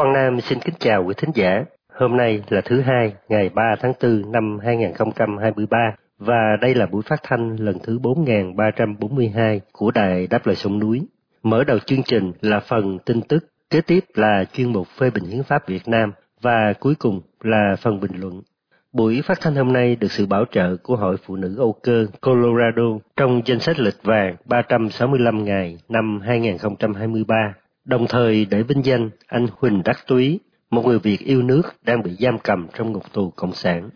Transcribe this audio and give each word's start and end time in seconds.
Quang 0.00 0.12
Nam 0.12 0.40
xin 0.40 0.58
kính 0.60 0.74
chào 0.78 1.04
quý 1.04 1.14
thính 1.16 1.30
giả. 1.34 1.64
Hôm 1.92 2.16
nay 2.16 2.42
là 2.48 2.60
thứ 2.64 2.80
hai, 2.80 3.12
ngày 3.28 3.50
3 3.54 3.62
tháng 3.80 3.92
4 4.02 4.32
năm 4.32 4.58
2023 4.62 5.78
và 6.18 6.56
đây 6.60 6.74
là 6.74 6.86
buổi 6.86 7.02
phát 7.02 7.20
thanh 7.22 7.56
lần 7.56 7.78
thứ 7.82 7.98
4342 7.98 9.60
của 9.72 9.90
Đài 9.90 10.26
Đáp 10.26 10.46
Lời 10.46 10.56
Sông 10.56 10.78
Núi. 10.78 11.00
Mở 11.42 11.64
đầu 11.64 11.78
chương 11.78 12.02
trình 12.02 12.32
là 12.40 12.60
phần 12.60 12.98
tin 12.98 13.22
tức, 13.22 13.44
kế 13.70 13.80
tiếp 13.80 14.04
là 14.14 14.44
chuyên 14.52 14.72
mục 14.72 14.86
phê 14.98 15.10
bình 15.10 15.24
hiến 15.24 15.42
pháp 15.42 15.68
Việt 15.68 15.88
Nam 15.88 16.12
và 16.40 16.72
cuối 16.80 16.94
cùng 16.98 17.20
là 17.42 17.76
phần 17.82 18.00
bình 18.00 18.12
luận. 18.20 18.42
Buổi 18.92 19.22
phát 19.24 19.40
thanh 19.40 19.54
hôm 19.54 19.72
nay 19.72 19.96
được 19.96 20.12
sự 20.12 20.26
bảo 20.26 20.44
trợ 20.50 20.76
của 20.82 20.96
Hội 20.96 21.16
Phụ 21.26 21.36
nữ 21.36 21.56
Âu 21.58 21.72
Cơ 21.82 22.06
Colorado 22.20 22.98
trong 23.16 23.42
danh 23.44 23.60
sách 23.60 23.78
lịch 23.78 24.02
vàng 24.02 24.36
365 24.44 25.44
ngày 25.44 25.78
năm 25.88 26.20
2023, 26.20 27.54
đồng 27.84 28.06
thời 28.08 28.44
để 28.44 28.62
vinh 28.62 28.84
danh 28.84 29.10
anh 29.26 29.46
Huỳnh 29.58 29.82
Đắc 29.84 29.98
Túy, 30.06 30.40
một 30.70 30.86
người 30.86 30.98
Việt 30.98 31.18
yêu 31.20 31.42
nước 31.42 31.62
đang 31.82 32.02
bị 32.02 32.16
giam 32.18 32.38
cầm 32.38 32.66
trong 32.74 32.92
ngục 32.92 33.12
tù 33.12 33.30
Cộng 33.30 33.52
sản. 33.52 33.90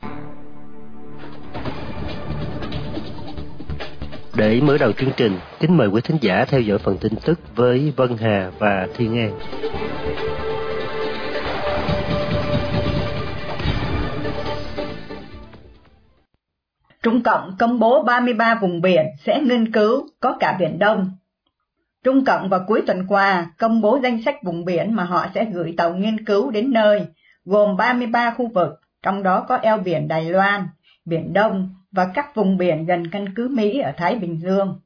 Để 4.36 4.60
mở 4.60 4.78
đầu 4.78 4.92
chương 4.92 5.12
trình, 5.16 5.38
kính 5.60 5.76
mời 5.76 5.88
quý 5.88 6.00
thính 6.04 6.18
giả 6.20 6.44
theo 6.44 6.60
dõi 6.60 6.78
phần 6.78 6.98
tin 6.98 7.12
tức 7.24 7.40
với 7.56 7.92
Vân 7.96 8.16
Hà 8.20 8.50
và 8.58 8.88
Thiên 8.96 9.18
An. 9.18 9.38
Trung 17.02 17.22
Cộng 17.22 17.56
công 17.58 17.78
bố 17.78 18.02
33 18.02 18.54
vùng 18.54 18.80
biển 18.80 19.06
sẽ 19.18 19.40
nghiên 19.40 19.72
cứu 19.72 20.08
có 20.20 20.36
cả 20.40 20.56
Biển 20.60 20.78
Đông. 20.78 21.10
Trung 22.04 22.24
Cộng 22.24 22.48
vào 22.48 22.60
cuối 22.66 22.82
tuần 22.86 23.06
qua 23.08 23.46
công 23.58 23.80
bố 23.80 23.98
danh 24.02 24.22
sách 24.22 24.42
vùng 24.42 24.64
biển 24.64 24.94
mà 24.94 25.04
họ 25.04 25.26
sẽ 25.34 25.44
gửi 25.44 25.74
tàu 25.76 25.94
nghiên 25.94 26.24
cứu 26.24 26.50
đến 26.50 26.72
nơi, 26.72 27.06
gồm 27.44 27.76
33 27.76 28.30
khu 28.30 28.48
vực, 28.54 28.80
trong 29.02 29.22
đó 29.22 29.44
có 29.48 29.56
eo 29.56 29.78
biển 29.78 30.08
Đài 30.08 30.24
Loan, 30.24 30.68
Biển 31.04 31.32
Đông 31.32 31.74
và 31.92 32.06
các 32.14 32.34
vùng 32.34 32.56
biển 32.56 32.86
gần 32.86 33.10
căn 33.10 33.34
cứ 33.34 33.48
Mỹ 33.48 33.78
ở 33.78 33.92
Thái 33.96 34.14
Bình 34.14 34.40
Dương. 34.40 34.80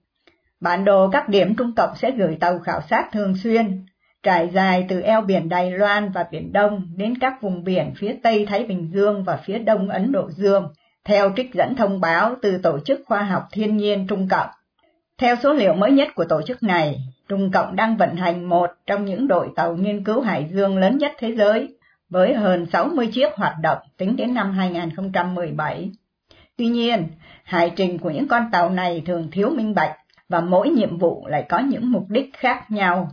Bản 0.60 0.84
đồ 0.84 1.08
các 1.10 1.28
điểm 1.28 1.54
Trung 1.54 1.72
Cộng 1.76 1.96
sẽ 1.96 2.10
gửi 2.10 2.36
tàu 2.40 2.58
khảo 2.58 2.80
sát 2.90 3.08
thường 3.12 3.34
xuyên, 3.36 3.86
trải 4.22 4.48
dài 4.48 4.86
từ 4.88 5.00
eo 5.00 5.20
biển 5.20 5.48
Đài 5.48 5.70
Loan 5.70 6.10
và 6.12 6.26
Biển 6.30 6.52
Đông 6.52 6.88
đến 6.96 7.18
các 7.18 7.42
vùng 7.42 7.64
biển 7.64 7.92
phía 7.96 8.16
Tây 8.22 8.46
Thái 8.46 8.64
Bình 8.64 8.90
Dương 8.94 9.24
và 9.24 9.36
phía 9.36 9.58
Đông 9.58 9.88
Ấn 9.88 10.12
Độ 10.12 10.30
Dương, 10.30 10.68
theo 11.04 11.30
trích 11.36 11.54
dẫn 11.54 11.76
thông 11.76 12.00
báo 12.00 12.34
từ 12.42 12.58
Tổ 12.58 12.78
chức 12.84 13.00
Khoa 13.06 13.22
học 13.22 13.42
Thiên 13.52 13.76
nhiên 13.76 14.06
Trung 14.06 14.28
Cộng. 14.30 14.48
Theo 15.18 15.36
số 15.42 15.52
liệu 15.52 15.74
mới 15.74 15.90
nhất 15.90 16.08
của 16.14 16.24
tổ 16.24 16.42
chức 16.42 16.62
này, 16.62 17.00
Trung 17.28 17.50
Cộng 17.50 17.76
đang 17.76 17.96
vận 17.96 18.16
hành 18.16 18.44
một 18.44 18.70
trong 18.86 19.04
những 19.04 19.28
đội 19.28 19.48
tàu 19.56 19.76
nghiên 19.76 20.04
cứu 20.04 20.20
hải 20.20 20.48
dương 20.52 20.78
lớn 20.78 20.98
nhất 20.98 21.12
thế 21.18 21.34
giới, 21.36 21.76
với 22.10 22.34
hơn 22.34 22.66
60 22.72 23.06
chiếc 23.06 23.34
hoạt 23.34 23.54
động 23.62 23.78
tính 23.96 24.16
đến 24.16 24.34
năm 24.34 24.52
2017. 24.52 25.90
Tuy 26.56 26.66
nhiên, 26.66 27.08
hải 27.44 27.72
trình 27.76 27.98
của 27.98 28.10
những 28.10 28.28
con 28.28 28.50
tàu 28.52 28.70
này 28.70 29.02
thường 29.06 29.30
thiếu 29.30 29.50
minh 29.50 29.74
bạch 29.74 29.96
và 30.28 30.40
mỗi 30.40 30.70
nhiệm 30.70 30.98
vụ 30.98 31.26
lại 31.26 31.46
có 31.48 31.58
những 31.58 31.92
mục 31.92 32.04
đích 32.08 32.30
khác 32.32 32.70
nhau. 32.70 33.08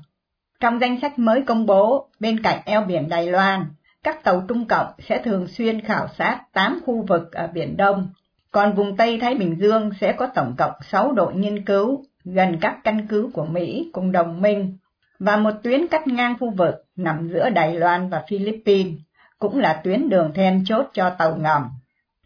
Trong 0.60 0.82
danh 0.82 1.00
sách 1.02 1.20
mới 1.20 1.42
công 1.42 1.66
bố, 1.66 2.10
bên 2.20 2.42
cạnh 2.44 2.60
eo 2.66 2.82
biển 2.82 3.10
Đài 3.10 3.28
Loan, 3.28 3.66
các 4.04 4.24
tàu 4.24 4.44
Trung 4.48 4.66
Cộng 4.66 4.88
sẽ 5.00 5.22
thường 5.24 5.48
xuyên 5.48 5.82
khảo 5.82 6.08
sát 6.18 6.42
8 6.54 6.80
khu 6.86 7.06
vực 7.08 7.32
ở 7.32 7.48
Biển 7.48 7.78
Đông, 7.78 8.10
còn 8.56 8.76
vùng 8.76 8.98
Tây 8.98 9.20
Thái 9.22 9.36
Bình 9.36 9.56
Dương 9.60 9.90
sẽ 10.02 10.12
có 10.12 10.28
tổng 10.28 10.56
cộng 10.58 10.72
6 10.92 11.12
đội 11.12 11.36
nghiên 11.36 11.66
cứu 11.66 12.04
gần 12.26 12.58
các 12.62 12.78
căn 12.84 13.08
cứ 13.08 13.30
của 13.34 13.46
Mỹ 13.46 13.90
cùng 13.94 14.12
đồng 14.12 14.42
minh, 14.42 14.78
và 15.20 15.38
một 15.38 15.52
tuyến 15.64 15.88
cắt 15.88 16.08
ngang 16.08 16.36
khu 16.40 16.52
vực 16.52 16.76
nằm 16.96 17.30
giữa 17.34 17.50
Đài 17.50 17.76
Loan 17.76 18.10
và 18.10 18.24
Philippines, 18.30 18.94
cũng 19.40 19.60
là 19.60 19.82
tuyến 19.84 20.10
đường 20.10 20.32
then 20.36 20.64
chốt 20.66 20.86
cho 20.94 21.10
tàu 21.10 21.36
ngầm. 21.36 21.70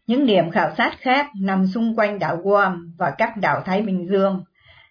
Những 0.07 0.25
điểm 0.25 0.51
khảo 0.51 0.71
sát 0.77 0.91
khác 0.99 1.27
nằm 1.41 1.67
xung 1.67 1.95
quanh 1.95 2.19
đảo 2.19 2.37
Guam 2.43 2.93
và 2.97 3.11
các 3.17 3.37
đảo 3.37 3.61
Thái 3.65 3.81
Bình 3.81 4.07
Dương, 4.09 4.43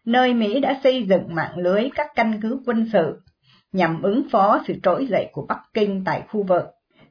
nơi 0.04 0.34
Mỹ 0.34 0.60
đã 0.60 0.81
xây 0.84 1.03
dựng 1.03 1.34
mạng 1.34 1.59
lưới 1.59 1.88
các 1.94 2.06
căn 2.15 2.41
cứ 2.43 2.60
quân 2.66 2.88
sự 2.93 3.21
nhằm 3.72 4.03
ứng 4.03 4.28
phó 4.31 4.60
sự 4.69 4.75
trỗi 4.82 5.06
dậy 5.06 5.28
của 5.32 5.47
Bắc 5.48 5.60
Kinh 5.75 6.04
tại 6.04 6.22
khu 6.28 6.43
vực. 6.43 6.65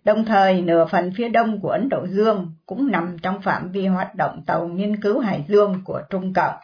Đồng 0.07 0.25
thời, 0.25 0.62
nửa 0.62 0.85
phần 0.91 1.12
phía 1.16 1.29
đông 1.29 1.59
của 1.62 1.69
Ấn 1.69 1.90
Độ 1.90 2.07
Dương 2.09 2.51
cũng 2.66 2.91
nằm 2.91 3.18
trong 3.22 3.41
phạm 3.41 3.72
vi 3.72 3.88
hoạt 3.88 4.16
động 4.16 4.44
tàu 4.45 4.68
nghiên 4.68 5.01
cứu 5.01 5.19
hải 5.19 5.45
dương 5.47 5.81
của 5.85 6.01
Trung 6.09 6.34
Cộng. 6.34 6.56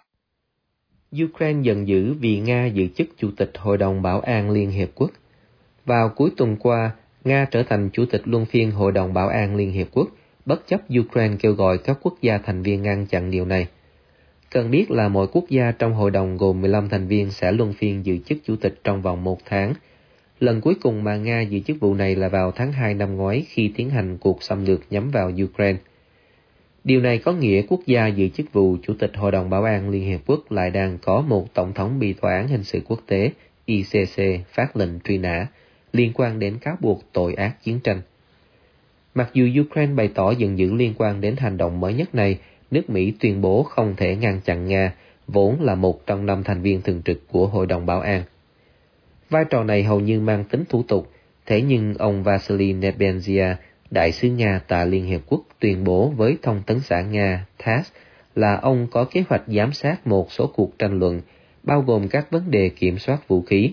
Ukraine 1.24 1.62
giận 1.62 1.88
dữ 1.88 2.14
vì 2.14 2.40
Nga 2.40 2.66
giữ 2.66 2.88
chức 2.96 3.08
Chủ 3.18 3.30
tịch 3.38 3.52
Hội 3.58 3.78
đồng 3.78 4.02
Bảo 4.02 4.20
an 4.20 4.50
Liên 4.50 4.72
Hiệp 4.72 4.90
Quốc. 4.96 5.12
Vào 5.86 6.10
cuối 6.10 6.32
tuần 6.38 6.56
qua, 6.56 6.92
Nga 7.24 7.46
trở 7.52 7.64
thành 7.64 7.90
Chủ 7.94 8.06
tịch 8.12 8.22
luân 8.26 8.46
phiên 8.46 8.72
Hội 8.72 8.92
đồng 8.92 9.14
Bảo 9.14 9.28
an 9.28 9.56
Liên 9.56 9.72
Hiệp 9.72 9.88
Quốc, 9.92 10.08
bất 10.46 10.68
chấp 10.68 10.82
Ukraine 11.00 11.36
kêu 11.40 11.54
gọi 11.54 11.78
các 11.78 11.98
quốc 12.02 12.14
gia 12.22 12.38
thành 12.38 12.62
viên 12.62 12.82
ngăn 12.82 13.06
chặn 13.06 13.32
điều 13.32 13.46
này. 13.46 13.68
Cần 14.52 14.72
biết 14.72 14.92
là 14.92 15.08
mỗi 15.08 15.28
quốc 15.28 15.46
gia 15.50 15.72
trong 15.72 15.94
hội 15.94 16.12
đồng 16.12 16.38
gồm 16.38 16.62
15 16.62 16.90
thành 16.90 17.08
viên 17.08 17.32
sẽ 17.32 17.52
luân 17.52 17.74
phiên 17.74 18.06
giữ 18.06 18.18
chức 18.18 18.38
chủ 18.46 18.56
tịch 18.56 18.80
trong 18.84 19.02
vòng 19.02 19.24
một 19.24 19.38
tháng. 19.46 19.74
Lần 20.44 20.62
cuối 20.62 20.76
cùng 20.82 21.04
mà 21.04 21.16
Nga 21.16 21.42
giữ 21.42 21.60
chức 21.60 21.80
vụ 21.80 21.94
này 21.94 22.16
là 22.16 22.30
vào 22.30 22.52
tháng 22.52 22.72
2 22.72 22.94
năm 22.94 23.16
ngoái 23.16 23.46
khi 23.50 23.72
tiến 23.76 23.90
hành 23.90 24.18
cuộc 24.18 24.44
xâm 24.44 24.66
lược 24.66 24.82
nhắm 24.90 25.12
vào 25.12 25.32
Ukraine. 25.44 25.80
Điều 26.84 27.02
này 27.02 27.18
có 27.18 27.32
nghĩa 27.32 27.62
quốc 27.62 27.80
gia 27.86 28.08
giữ 28.08 28.28
chức 28.28 28.54
vụ 28.54 28.78
Chủ 28.84 28.94
tịch 29.00 29.12
Hội 29.16 29.32
đồng 29.32 29.50
Bảo 29.50 29.64
an 29.64 29.90
Liên 29.90 30.04
Hiệp 30.04 30.20
Quốc 30.26 30.52
lại 30.52 30.70
đang 30.70 30.98
có 31.02 31.22
một 31.22 31.54
Tổng 31.54 31.74
thống 31.74 32.00
bị 32.00 32.14
tòa 32.14 32.36
án 32.36 32.48
hình 32.48 32.64
sự 32.64 32.82
quốc 32.88 33.00
tế 33.08 33.32
ICC 33.66 34.48
phát 34.54 34.78
lệnh 34.78 35.00
truy 35.00 35.18
nã 35.18 35.48
liên 35.94 36.12
quan 36.14 36.40
đến 36.40 36.58
cáo 36.62 36.78
buộc 36.82 37.04
tội 37.14 37.34
ác 37.34 37.64
chiến 37.64 37.80
tranh. 37.80 38.02
Mặc 39.16 39.30
dù 39.34 39.62
Ukraine 39.62 39.94
bày 39.94 40.08
tỏ 40.08 40.32
giận 40.32 40.58
dữ 40.58 40.74
liên 40.74 40.94
quan 40.98 41.22
đến 41.22 41.36
hành 41.38 41.58
động 41.58 41.80
mới 41.80 41.94
nhất 41.94 42.16
này, 42.16 42.38
nước 42.72 42.90
Mỹ 42.90 43.14
tuyên 43.20 43.42
bố 43.42 43.64
không 43.64 43.96
thể 43.98 44.16
ngăn 44.16 44.42
chặn 44.46 44.68
Nga, 44.68 44.94
vốn 45.28 45.62
là 45.62 45.76
một 45.76 46.06
trong 46.06 46.26
năm 46.26 46.44
thành 46.44 46.62
viên 46.62 46.82
thường 46.82 47.02
trực 47.06 47.28
của 47.28 47.48
Hội 47.48 47.66
đồng 47.66 47.86
Bảo 47.86 48.02
an. 48.02 48.24
Vai 49.34 49.46
trò 49.46 49.64
này 49.64 49.84
hầu 49.84 50.00
như 50.00 50.20
mang 50.20 50.44
tính 50.44 50.64
thủ 50.70 50.84
tục, 50.88 51.12
thế 51.46 51.62
nhưng 51.62 51.94
ông 51.94 52.24
Vasily 52.24 52.74
Nebenzia, 52.74 53.56
đại 53.92 54.12
sứ 54.12 54.30
Nga 54.30 54.62
tại 54.68 54.88
Liên 54.88 55.06
Hiệp 55.06 55.22
Quốc 55.28 55.42
tuyên 55.60 55.84
bố 55.84 56.10
với 56.10 56.38
thông 56.42 56.62
tấn 56.66 56.80
xã 56.80 57.02
Nga 57.02 57.46
TASS 57.66 57.92
là 58.36 58.56
ông 58.56 58.88
có 58.92 59.04
kế 59.04 59.24
hoạch 59.30 59.42
giám 59.48 59.74
sát 59.74 60.08
một 60.08 60.32
số 60.32 60.52
cuộc 60.56 60.80
tranh 60.80 61.00
luận, 61.00 61.22
bao 61.64 61.82
gồm 61.82 62.08
các 62.08 62.32
vấn 62.32 62.52
đề 62.52 62.70
kiểm 62.70 62.98
soát 62.98 63.28
vũ 63.28 63.42
khí. 63.42 63.72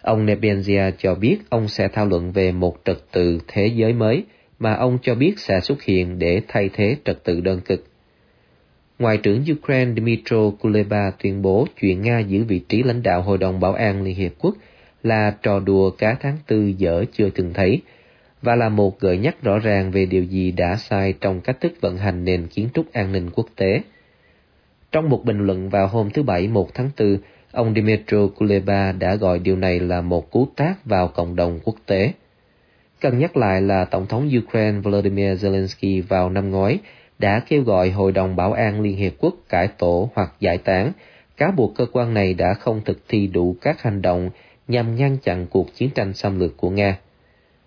Ông 0.00 0.26
Nebenzia 0.26 0.92
cho 0.98 1.14
biết 1.14 1.38
ông 1.48 1.68
sẽ 1.68 1.88
thảo 1.88 2.06
luận 2.06 2.32
về 2.32 2.52
một 2.52 2.76
trật 2.84 2.98
tự 3.12 3.38
thế 3.48 3.66
giới 3.66 3.92
mới 3.92 4.24
mà 4.58 4.74
ông 4.74 4.98
cho 5.02 5.14
biết 5.14 5.38
sẽ 5.38 5.60
xuất 5.60 5.82
hiện 5.82 6.18
để 6.18 6.42
thay 6.48 6.70
thế 6.72 6.96
trật 7.04 7.24
tự 7.24 7.40
đơn 7.40 7.60
cực. 7.60 7.84
Ngoại 8.98 9.16
trưởng 9.16 9.44
Ukraine 9.52 9.92
Dmytro 10.00 10.50
Kuleba 10.60 11.10
tuyên 11.22 11.42
bố 11.42 11.66
chuyện 11.80 12.02
Nga 12.02 12.18
giữ 12.18 12.44
vị 12.44 12.60
trí 12.68 12.82
lãnh 12.82 13.02
đạo 13.02 13.22
Hội 13.22 13.38
đồng 13.38 13.60
Bảo 13.60 13.74
an 13.74 14.02
Liên 14.02 14.16
Hiệp 14.16 14.32
Quốc 14.38 14.54
là 15.02 15.36
trò 15.42 15.60
đùa 15.60 15.90
cá 15.90 16.14
tháng 16.20 16.36
tư 16.46 16.72
dở 16.78 17.04
chưa 17.12 17.30
từng 17.30 17.52
thấy, 17.52 17.80
và 18.42 18.54
là 18.54 18.68
một 18.68 19.00
gợi 19.00 19.18
nhắc 19.18 19.42
rõ 19.42 19.58
ràng 19.58 19.90
về 19.90 20.06
điều 20.06 20.24
gì 20.24 20.50
đã 20.52 20.76
sai 20.76 21.14
trong 21.20 21.40
cách 21.40 21.60
thức 21.60 21.72
vận 21.80 21.96
hành 21.96 22.24
nền 22.24 22.46
kiến 22.46 22.68
trúc 22.74 22.92
an 22.92 23.12
ninh 23.12 23.30
quốc 23.30 23.46
tế. 23.56 23.80
Trong 24.92 25.08
một 25.08 25.24
bình 25.24 25.46
luận 25.46 25.68
vào 25.68 25.86
hôm 25.86 26.10
thứ 26.10 26.22
Bảy 26.22 26.48
1 26.48 26.74
tháng 26.74 26.90
4, 26.98 27.18
ông 27.52 27.74
Dimitro 27.74 28.26
Kuleba 28.26 28.92
đã 28.92 29.14
gọi 29.14 29.38
điều 29.38 29.56
này 29.56 29.80
là 29.80 30.00
một 30.00 30.30
cú 30.30 30.48
tác 30.56 30.74
vào 30.84 31.08
cộng 31.08 31.36
đồng 31.36 31.60
quốc 31.64 31.76
tế. 31.86 32.12
Cần 33.00 33.18
nhắc 33.18 33.36
lại 33.36 33.62
là 33.62 33.84
Tổng 33.84 34.06
thống 34.06 34.30
Ukraine 34.44 34.80
Volodymyr 34.80 35.44
Zelensky 35.44 36.02
vào 36.08 36.30
năm 36.30 36.50
ngoái 36.50 36.78
đã 37.18 37.42
kêu 37.48 37.62
gọi 37.62 37.90
Hội 37.90 38.12
đồng 38.12 38.36
Bảo 38.36 38.52
an 38.52 38.80
Liên 38.80 38.96
Hiệp 38.96 39.12
Quốc 39.18 39.34
cải 39.48 39.68
tổ 39.68 40.10
hoặc 40.14 40.32
giải 40.40 40.58
tán, 40.58 40.92
cáo 41.36 41.52
buộc 41.52 41.74
cơ 41.76 41.86
quan 41.92 42.14
này 42.14 42.34
đã 42.34 42.54
không 42.54 42.80
thực 42.84 42.98
thi 43.08 43.26
đủ 43.26 43.56
các 43.60 43.82
hành 43.82 44.02
động 44.02 44.30
nhằm 44.72 44.96
ngăn 44.96 45.16
chặn 45.18 45.46
cuộc 45.50 45.74
chiến 45.74 45.90
tranh 45.94 46.14
xâm 46.14 46.38
lược 46.38 46.56
của 46.56 46.70
Nga. 46.70 46.98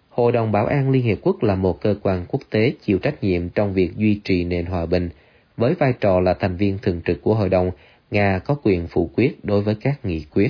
Hội 0.09 0.31
đồng 0.31 0.51
Bảo 0.51 0.65
an 0.65 0.91
Liên 0.91 1.03
Hiệp 1.03 1.17
Quốc 1.21 1.43
là 1.43 1.55
một 1.55 1.81
cơ 1.81 1.95
quan 2.03 2.25
quốc 2.27 2.41
tế 2.49 2.73
chịu 2.81 2.99
trách 2.99 3.23
nhiệm 3.23 3.49
trong 3.49 3.73
việc 3.73 3.97
duy 3.97 4.21
trì 4.23 4.43
nền 4.43 4.65
hòa 4.65 4.85
bình 4.85 5.09
với 5.57 5.73
vai 5.73 5.93
trò 5.99 6.19
là 6.19 6.33
thành 6.33 6.57
viên 6.57 6.77
thường 6.81 7.01
trực 7.05 7.21
của 7.21 7.35
hội 7.35 7.49
đồng, 7.49 7.71
Nga 8.11 8.39
có 8.45 8.55
quyền 8.63 8.87
phủ 8.87 9.09
quyết 9.15 9.45
đối 9.45 9.61
với 9.61 9.75
các 9.81 10.05
nghị 10.05 10.25
quyết. 10.33 10.49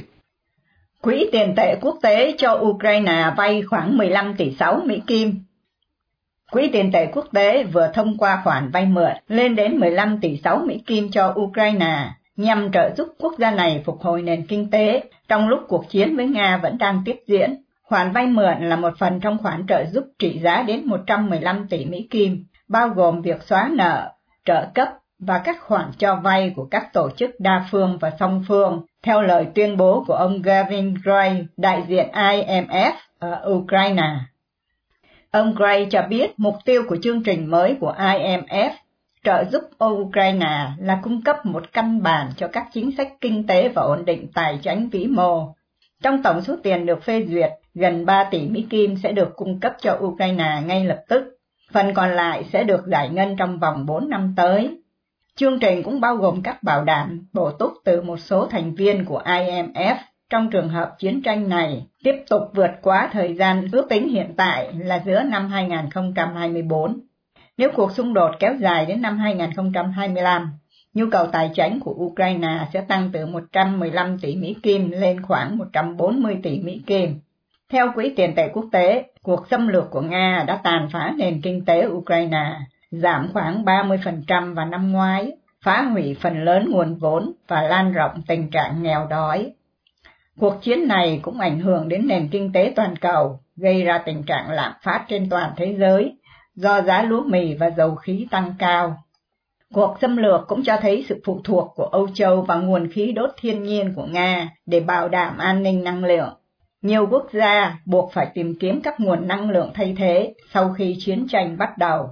Quỹ 1.01 1.29
tiền 1.31 1.53
tệ 1.55 1.75
quốc 1.81 1.99
tế 2.01 2.35
cho 2.37 2.51
Ukraine 2.61 3.33
vay 3.37 3.61
khoảng 3.61 3.97
15 3.97 4.35
tỷ 4.37 4.55
6 4.59 4.81
Mỹ 4.85 5.01
Kim. 5.07 5.39
Quỹ 6.51 6.69
tiền 6.73 6.91
tệ 6.91 7.05
quốc 7.05 7.25
tế 7.33 7.63
vừa 7.63 7.91
thông 7.93 8.17
qua 8.17 8.41
khoản 8.43 8.71
vay 8.71 8.85
mượn 8.85 9.11
lên 9.27 9.55
đến 9.55 9.77
15 9.79 10.19
tỷ 10.21 10.37
6 10.43 10.63
Mỹ 10.67 10.81
Kim 10.85 11.11
cho 11.11 11.35
Ukraine 11.39 12.09
nhằm 12.37 12.71
trợ 12.71 12.93
giúp 12.97 13.07
quốc 13.19 13.33
gia 13.37 13.51
này 13.51 13.81
phục 13.85 14.01
hồi 14.01 14.21
nền 14.21 14.45
kinh 14.47 14.69
tế 14.69 15.03
trong 15.27 15.47
lúc 15.47 15.59
cuộc 15.67 15.89
chiến 15.89 16.15
với 16.15 16.27
Nga 16.27 16.57
vẫn 16.57 16.77
đang 16.77 17.01
tiếp 17.05 17.15
diễn. 17.27 17.55
Khoản 17.83 18.11
vay 18.11 18.27
mượn 18.27 18.69
là 18.69 18.75
một 18.75 18.93
phần 18.97 19.19
trong 19.19 19.37
khoản 19.37 19.65
trợ 19.67 19.85
giúp 19.85 20.03
trị 20.19 20.39
giá 20.39 20.63
đến 20.63 20.81
115 20.85 21.67
tỷ 21.67 21.85
Mỹ 21.85 22.07
Kim, 22.09 22.45
bao 22.67 22.89
gồm 22.89 23.21
việc 23.21 23.43
xóa 23.43 23.69
nợ, 23.73 24.11
trợ 24.45 24.65
cấp 24.73 24.87
và 25.19 25.37
các 25.37 25.61
khoản 25.61 25.91
cho 25.97 26.15
vay 26.15 26.53
của 26.55 26.67
các 26.71 26.93
tổ 26.93 27.09
chức 27.17 27.39
đa 27.39 27.65
phương 27.71 27.97
và 28.01 28.11
song 28.19 28.43
phương, 28.47 28.85
theo 29.03 29.21
lời 29.21 29.47
tuyên 29.55 29.77
bố 29.77 30.03
của 30.07 30.13
ông 30.13 30.41
Gavin 30.41 30.93
Gray, 31.03 31.45
đại 31.57 31.83
diện 31.87 32.07
IMF 32.11 32.91
ở 33.19 33.41
Ukraine. 33.49 34.09
Ông 35.31 35.55
Gray 35.55 35.87
cho 35.91 36.01
biết 36.01 36.33
mục 36.37 36.55
tiêu 36.65 36.83
của 36.87 36.97
chương 37.03 37.23
trình 37.23 37.51
mới 37.51 37.75
của 37.79 37.95
IMF 37.97 38.69
trợ 39.25 39.43
giúp 39.51 39.61
Ukraine 39.85 40.69
là 40.79 40.99
cung 41.03 41.21
cấp 41.21 41.45
một 41.45 41.63
căn 41.73 42.03
bản 42.03 42.29
cho 42.37 42.47
các 42.47 42.67
chính 42.73 42.91
sách 42.97 43.07
kinh 43.21 43.47
tế 43.47 43.69
và 43.69 43.81
ổn 43.81 44.05
định 44.05 44.27
tài 44.33 44.59
chính 44.63 44.89
vĩ 44.89 45.07
mô. 45.07 45.53
Trong 46.03 46.23
tổng 46.23 46.41
số 46.41 46.55
tiền 46.63 46.85
được 46.85 47.03
phê 47.03 47.25
duyệt, 47.29 47.51
gần 47.73 48.05
3 48.05 48.23
tỷ 48.23 48.47
Mỹ 48.47 48.65
Kim 48.69 48.95
sẽ 49.03 49.11
được 49.11 49.35
cung 49.35 49.59
cấp 49.59 49.73
cho 49.81 49.97
Ukraine 50.01 50.61
ngay 50.65 50.85
lập 50.85 51.03
tức, 51.07 51.23
phần 51.71 51.93
còn 51.93 52.11
lại 52.11 52.45
sẽ 52.53 52.63
được 52.63 52.87
giải 52.87 53.09
ngân 53.09 53.35
trong 53.37 53.59
vòng 53.59 53.85
4 53.85 54.09
năm 54.09 54.33
tới. 54.37 54.77
Chương 55.35 55.59
trình 55.59 55.83
cũng 55.83 56.01
bao 56.01 56.15
gồm 56.15 56.41
các 56.41 56.63
bảo 56.63 56.83
đảm 56.83 57.27
bổ 57.33 57.51
túc 57.51 57.73
từ 57.85 58.01
một 58.01 58.17
số 58.17 58.45
thành 58.45 58.75
viên 58.75 59.05
của 59.05 59.21
IMF 59.25 59.95
trong 60.29 60.49
trường 60.49 60.69
hợp 60.69 60.95
chiến 60.99 61.21
tranh 61.21 61.49
này 61.49 61.85
tiếp 62.03 62.15
tục 62.29 62.41
vượt 62.53 62.71
quá 62.81 63.09
thời 63.11 63.35
gian 63.35 63.67
ước 63.71 63.89
tính 63.89 64.09
hiện 64.09 64.33
tại 64.37 64.73
là 64.73 65.01
giữa 65.05 65.23
năm 65.23 65.49
2024. 65.49 66.99
Nếu 67.57 67.69
cuộc 67.75 67.91
xung 67.91 68.13
đột 68.13 68.31
kéo 68.39 68.55
dài 68.55 68.85
đến 68.85 69.01
năm 69.01 69.17
2025, 69.17 70.51
nhu 70.93 71.05
cầu 71.11 71.27
tài 71.27 71.51
chính 71.55 71.79
của 71.79 71.91
Ukraine 71.91 72.59
sẽ 72.73 72.81
tăng 72.81 73.09
từ 73.13 73.25
115 73.25 74.19
tỷ 74.19 74.35
Mỹ 74.35 74.55
Kim 74.63 74.91
lên 74.91 75.21
khoảng 75.21 75.57
140 75.57 76.39
tỷ 76.43 76.59
Mỹ 76.59 76.81
Kim. 76.87 77.19
Theo 77.69 77.91
Quỹ 77.95 78.13
tiền 78.15 78.35
tệ 78.35 78.49
quốc 78.53 78.65
tế, 78.71 79.05
cuộc 79.23 79.47
xâm 79.49 79.67
lược 79.67 79.91
của 79.91 80.01
Nga 80.01 80.43
đã 80.47 80.59
tàn 80.63 80.89
phá 80.91 81.13
nền 81.17 81.41
kinh 81.41 81.65
tế 81.65 81.85
Ukraine, 81.85 82.59
giảm 82.91 83.29
khoảng 83.33 83.63
30% 83.65 84.53
vào 84.53 84.65
năm 84.65 84.91
ngoái, 84.91 85.31
phá 85.61 85.81
hủy 85.81 86.17
phần 86.21 86.43
lớn 86.43 86.69
nguồn 86.71 86.95
vốn 86.95 87.31
và 87.47 87.61
lan 87.61 87.93
rộng 87.93 88.21
tình 88.27 88.49
trạng 88.49 88.83
nghèo 88.83 89.07
đói. 89.09 89.51
Cuộc 90.39 90.61
chiến 90.61 90.87
này 90.87 91.19
cũng 91.21 91.39
ảnh 91.39 91.59
hưởng 91.59 91.89
đến 91.89 92.07
nền 92.07 92.27
kinh 92.27 92.53
tế 92.53 92.73
toàn 92.75 92.95
cầu, 92.95 93.39
gây 93.55 93.83
ra 93.83 93.97
tình 93.97 94.23
trạng 94.23 94.51
lạm 94.51 94.73
phát 94.83 95.05
trên 95.07 95.29
toàn 95.29 95.51
thế 95.57 95.75
giới 95.79 96.15
do 96.55 96.81
giá 96.81 97.03
lúa 97.03 97.23
mì 97.23 97.55
và 97.55 97.69
dầu 97.77 97.95
khí 97.95 98.27
tăng 98.31 98.53
cao. 98.59 99.03
Cuộc 99.73 99.97
xâm 100.01 100.17
lược 100.17 100.41
cũng 100.47 100.63
cho 100.63 100.77
thấy 100.81 101.05
sự 101.09 101.21
phụ 101.25 101.41
thuộc 101.43 101.73
của 101.75 101.85
Âu 101.85 102.07
Châu 102.13 102.41
vào 102.41 102.61
nguồn 102.61 102.89
khí 102.89 103.11
đốt 103.11 103.29
thiên 103.37 103.63
nhiên 103.63 103.93
của 103.95 104.05
Nga 104.05 104.49
để 104.65 104.79
bảo 104.79 105.09
đảm 105.09 105.37
an 105.37 105.63
ninh 105.63 105.83
năng 105.83 106.05
lượng. 106.05 106.33
Nhiều 106.81 107.07
quốc 107.11 107.27
gia 107.33 107.79
buộc 107.85 108.11
phải 108.13 108.27
tìm 108.33 108.55
kiếm 108.59 108.81
các 108.81 108.99
nguồn 108.99 109.27
năng 109.27 109.49
lượng 109.49 109.71
thay 109.73 109.95
thế 109.97 110.33
sau 110.53 110.73
khi 110.73 110.97
chiến 110.99 111.27
tranh 111.29 111.57
bắt 111.57 111.77
đầu. 111.77 112.09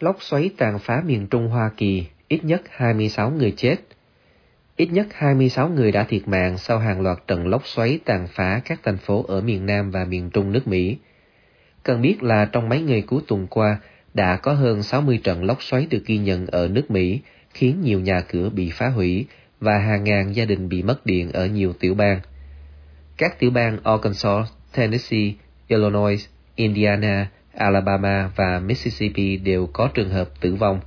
Lốc 0.00 0.22
xoáy 0.22 0.50
tàn 0.56 0.78
phá 0.78 1.02
miền 1.06 1.26
Trung 1.26 1.48
Hoa 1.48 1.70
Kỳ, 1.76 2.06
ít 2.28 2.44
nhất 2.44 2.62
26 2.70 3.30
người 3.30 3.54
chết. 3.56 3.76
Ít 4.76 4.86
nhất 4.86 5.06
26 5.10 5.68
người 5.68 5.92
đã 5.92 6.04
thiệt 6.04 6.28
mạng 6.28 6.58
sau 6.58 6.78
hàng 6.78 7.00
loạt 7.00 7.18
trận 7.26 7.46
lốc 7.46 7.66
xoáy 7.66 7.98
tàn 8.04 8.28
phá 8.30 8.60
các 8.64 8.80
thành 8.82 8.98
phố 8.98 9.24
ở 9.28 9.40
miền 9.40 9.66
Nam 9.66 9.90
và 9.90 10.04
miền 10.04 10.30
Trung 10.30 10.52
nước 10.52 10.66
Mỹ. 10.66 10.96
Cần 11.82 12.02
biết 12.02 12.22
là 12.22 12.44
trong 12.44 12.68
mấy 12.68 12.80
ngày 12.80 13.02
cuối 13.02 13.22
tuần 13.28 13.46
qua, 13.46 13.78
đã 14.14 14.36
có 14.36 14.52
hơn 14.52 14.82
60 14.82 15.20
trận 15.24 15.44
lốc 15.44 15.62
xoáy 15.62 15.86
được 15.90 16.06
ghi 16.06 16.18
nhận 16.18 16.46
ở 16.46 16.68
nước 16.68 16.90
Mỹ, 16.90 17.20
khiến 17.54 17.80
nhiều 17.82 18.00
nhà 18.00 18.20
cửa 18.20 18.50
bị 18.50 18.70
phá 18.70 18.88
hủy 18.88 19.26
và 19.60 19.78
hàng 19.78 20.04
ngàn 20.04 20.36
gia 20.36 20.44
đình 20.44 20.68
bị 20.68 20.82
mất 20.82 21.06
điện 21.06 21.32
ở 21.32 21.46
nhiều 21.46 21.72
tiểu 21.72 21.94
bang. 21.94 22.20
Các 23.16 23.38
tiểu 23.38 23.50
bang 23.50 23.78
Arkansas, 23.84 24.48
Tennessee, 24.76 25.32
Illinois, 25.68 26.28
Indiana, 26.56 27.30
Alabama 27.54 28.30
và 28.36 28.58
Mississippi 28.58 29.36
đều 29.36 29.66
có 29.66 29.88
trường 29.94 30.10
hợp 30.10 30.28
tử 30.40 30.54
vong. 30.54 30.80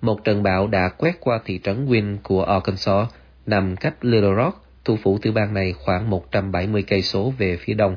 Một 0.00 0.24
trận 0.24 0.42
bão 0.42 0.66
đã 0.66 0.88
quét 0.88 1.20
qua 1.20 1.40
thị 1.44 1.60
trấn 1.62 1.86
Win 1.86 2.16
của 2.22 2.44
Arkansas, 2.44 3.08
nằm 3.46 3.76
cách 3.76 4.04
Little 4.04 4.34
Rock, 4.36 4.64
thủ 4.84 4.96
phủ 5.02 5.18
tiểu 5.18 5.32
bang 5.32 5.54
này 5.54 5.72
khoảng 5.72 6.10
170 6.10 6.82
cây 6.82 7.02
số 7.02 7.32
về 7.38 7.56
phía 7.56 7.74
đông. 7.74 7.96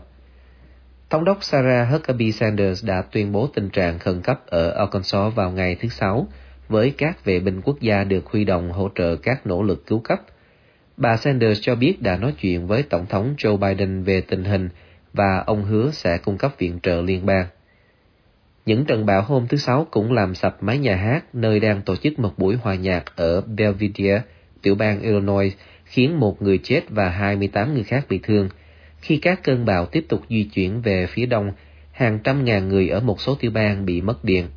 Thống 1.13 1.25
đốc 1.25 1.43
Sarah 1.43 1.89
Huckabee 1.89 2.31
Sanders 2.31 2.85
đã 2.85 3.01
tuyên 3.01 3.31
bố 3.31 3.47
tình 3.47 3.69
trạng 3.69 3.99
khẩn 3.99 4.21
cấp 4.21 4.41
ở 4.47 4.69
Arkansas 4.69 5.35
vào 5.35 5.51
ngày 5.51 5.75
thứ 5.75 5.87
Sáu, 5.87 6.27
với 6.69 6.93
các 6.97 7.25
vệ 7.25 7.39
binh 7.39 7.61
quốc 7.61 7.81
gia 7.81 8.03
được 8.03 8.25
huy 8.25 8.45
động 8.45 8.71
hỗ 8.71 8.89
trợ 8.95 9.15
các 9.15 9.47
nỗ 9.47 9.63
lực 9.63 9.87
cứu 9.87 9.99
cấp. 9.99 10.21
Bà 10.97 11.17
Sanders 11.17 11.59
cho 11.61 11.75
biết 11.75 12.01
đã 12.01 12.17
nói 12.17 12.33
chuyện 12.39 12.67
với 12.67 12.83
Tổng 12.83 13.05
thống 13.05 13.35
Joe 13.37 13.57
Biden 13.57 14.03
về 14.03 14.21
tình 14.21 14.43
hình 14.43 14.69
và 15.13 15.43
ông 15.45 15.63
hứa 15.63 15.91
sẽ 15.91 16.17
cung 16.17 16.37
cấp 16.37 16.51
viện 16.57 16.79
trợ 16.83 17.01
liên 17.01 17.25
bang. 17.25 17.45
Những 18.65 18.85
trận 18.85 19.05
bão 19.05 19.21
hôm 19.21 19.47
thứ 19.47 19.57
Sáu 19.57 19.87
cũng 19.91 20.13
làm 20.13 20.35
sập 20.35 20.63
mái 20.63 20.77
nhà 20.77 20.95
hát 20.95 21.35
nơi 21.35 21.59
đang 21.59 21.81
tổ 21.81 21.95
chức 21.95 22.19
một 22.19 22.33
buổi 22.37 22.55
hòa 22.55 22.75
nhạc 22.75 23.03
ở 23.15 23.41
Belvidere, 23.41 24.21
tiểu 24.61 24.75
bang 24.75 25.01
Illinois, 25.01 25.53
khiến 25.85 26.19
một 26.19 26.41
người 26.41 26.59
chết 26.63 26.81
và 26.89 27.09
28 27.09 27.73
người 27.73 27.83
khác 27.83 28.05
bị 28.09 28.19
thương– 28.23 28.49
khi 29.03 29.17
các 29.17 29.43
cơn 29.43 29.65
bão 29.65 29.85
tiếp 29.85 30.05
tục 30.09 30.21
di 30.29 30.43
chuyển 30.43 30.81
về 30.81 31.07
phía 31.07 31.25
đông, 31.25 31.51
hàng 31.91 32.19
trăm 32.23 32.45
ngàn 32.45 32.69
người 32.69 32.89
ở 32.89 32.99
một 32.99 33.21
số 33.21 33.35
tiểu 33.35 33.51
bang 33.51 33.85
bị 33.85 34.01
mất 34.01 34.23
điện. 34.23 34.47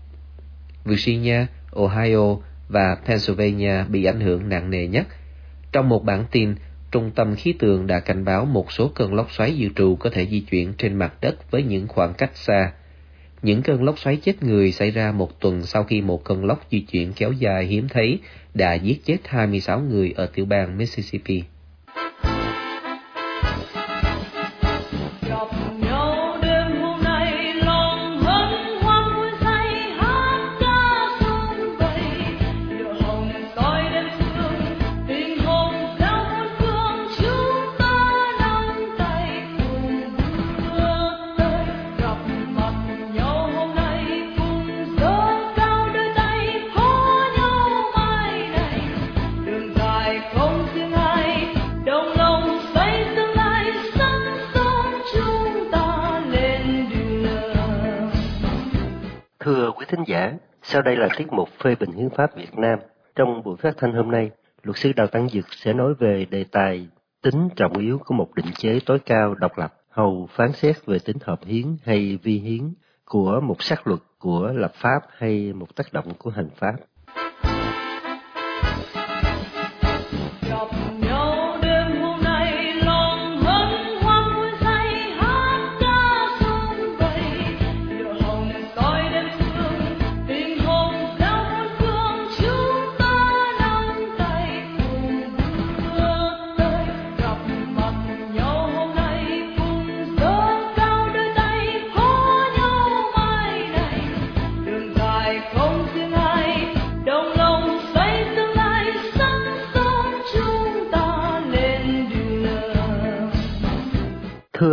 Virginia, 0.84 1.46
Ohio 1.70 2.36
và 2.68 2.96
Pennsylvania 3.06 3.84
bị 3.88 4.04
ảnh 4.04 4.20
hưởng 4.20 4.48
nặng 4.48 4.70
nề 4.70 4.86
nhất. 4.86 5.06
Trong 5.72 5.88
một 5.88 6.04
bản 6.04 6.24
tin, 6.30 6.54
Trung 6.90 7.10
tâm 7.14 7.34
khí 7.36 7.54
tượng 7.58 7.86
đã 7.86 8.00
cảnh 8.00 8.24
báo 8.24 8.44
một 8.44 8.72
số 8.72 8.88
cơn 8.88 9.14
lốc 9.14 9.32
xoáy 9.32 9.56
dự 9.56 9.68
trù 9.76 9.96
có 9.96 10.10
thể 10.10 10.26
di 10.26 10.40
chuyển 10.40 10.72
trên 10.72 10.94
mặt 10.94 11.14
đất 11.20 11.50
với 11.50 11.62
những 11.62 11.88
khoảng 11.88 12.14
cách 12.14 12.30
xa. 12.34 12.72
Những 13.42 13.62
cơn 13.62 13.82
lốc 13.82 13.98
xoáy 13.98 14.16
chết 14.16 14.42
người 14.42 14.72
xảy 14.72 14.90
ra 14.90 15.12
một 15.12 15.40
tuần 15.40 15.62
sau 15.62 15.84
khi 15.84 16.00
một 16.00 16.24
cơn 16.24 16.44
lốc 16.44 16.66
di 16.70 16.80
chuyển 16.80 17.12
kéo 17.12 17.32
dài 17.32 17.64
hiếm 17.64 17.88
thấy 17.88 18.18
đã 18.54 18.74
giết 18.74 19.04
chết 19.04 19.16
26 19.24 19.80
người 19.80 20.12
ở 20.16 20.26
tiểu 20.26 20.44
bang 20.44 20.78
Mississippi. 20.78 21.42
Sau 60.68 60.82
đây 60.82 60.96
là 60.96 61.08
tiết 61.16 61.32
mục 61.32 61.48
phê 61.62 61.74
bình 61.80 61.92
hiến 61.92 62.10
pháp 62.10 62.36
Việt 62.36 62.58
Nam. 62.58 62.78
Trong 63.14 63.42
buổi 63.42 63.56
phát 63.56 63.74
thanh 63.76 63.92
hôm 63.92 64.10
nay, 64.10 64.30
luật 64.62 64.76
sư 64.76 64.92
Đào 64.92 65.06
Tăng 65.06 65.28
Dực 65.28 65.44
sẽ 65.50 65.72
nói 65.72 65.94
về 65.94 66.26
đề 66.30 66.44
tài 66.44 66.88
tính 67.22 67.48
trọng 67.56 67.72
yếu 67.78 67.98
của 68.04 68.14
một 68.14 68.34
định 68.34 68.52
chế 68.58 68.78
tối 68.86 68.98
cao 69.06 69.34
độc 69.34 69.58
lập, 69.58 69.74
hầu 69.90 70.28
phán 70.30 70.52
xét 70.52 70.86
về 70.86 70.98
tính 70.98 71.16
hợp 71.20 71.40
hiến 71.44 71.76
hay 71.84 72.18
vi 72.22 72.38
hiến 72.38 72.74
của 73.04 73.40
một 73.40 73.62
sắc 73.62 73.86
luật 73.86 74.00
của 74.18 74.52
lập 74.54 74.72
pháp 74.74 75.00
hay 75.10 75.52
một 75.52 75.76
tác 75.76 75.92
động 75.92 76.14
của 76.18 76.30
hành 76.30 76.50
pháp. 76.56 76.74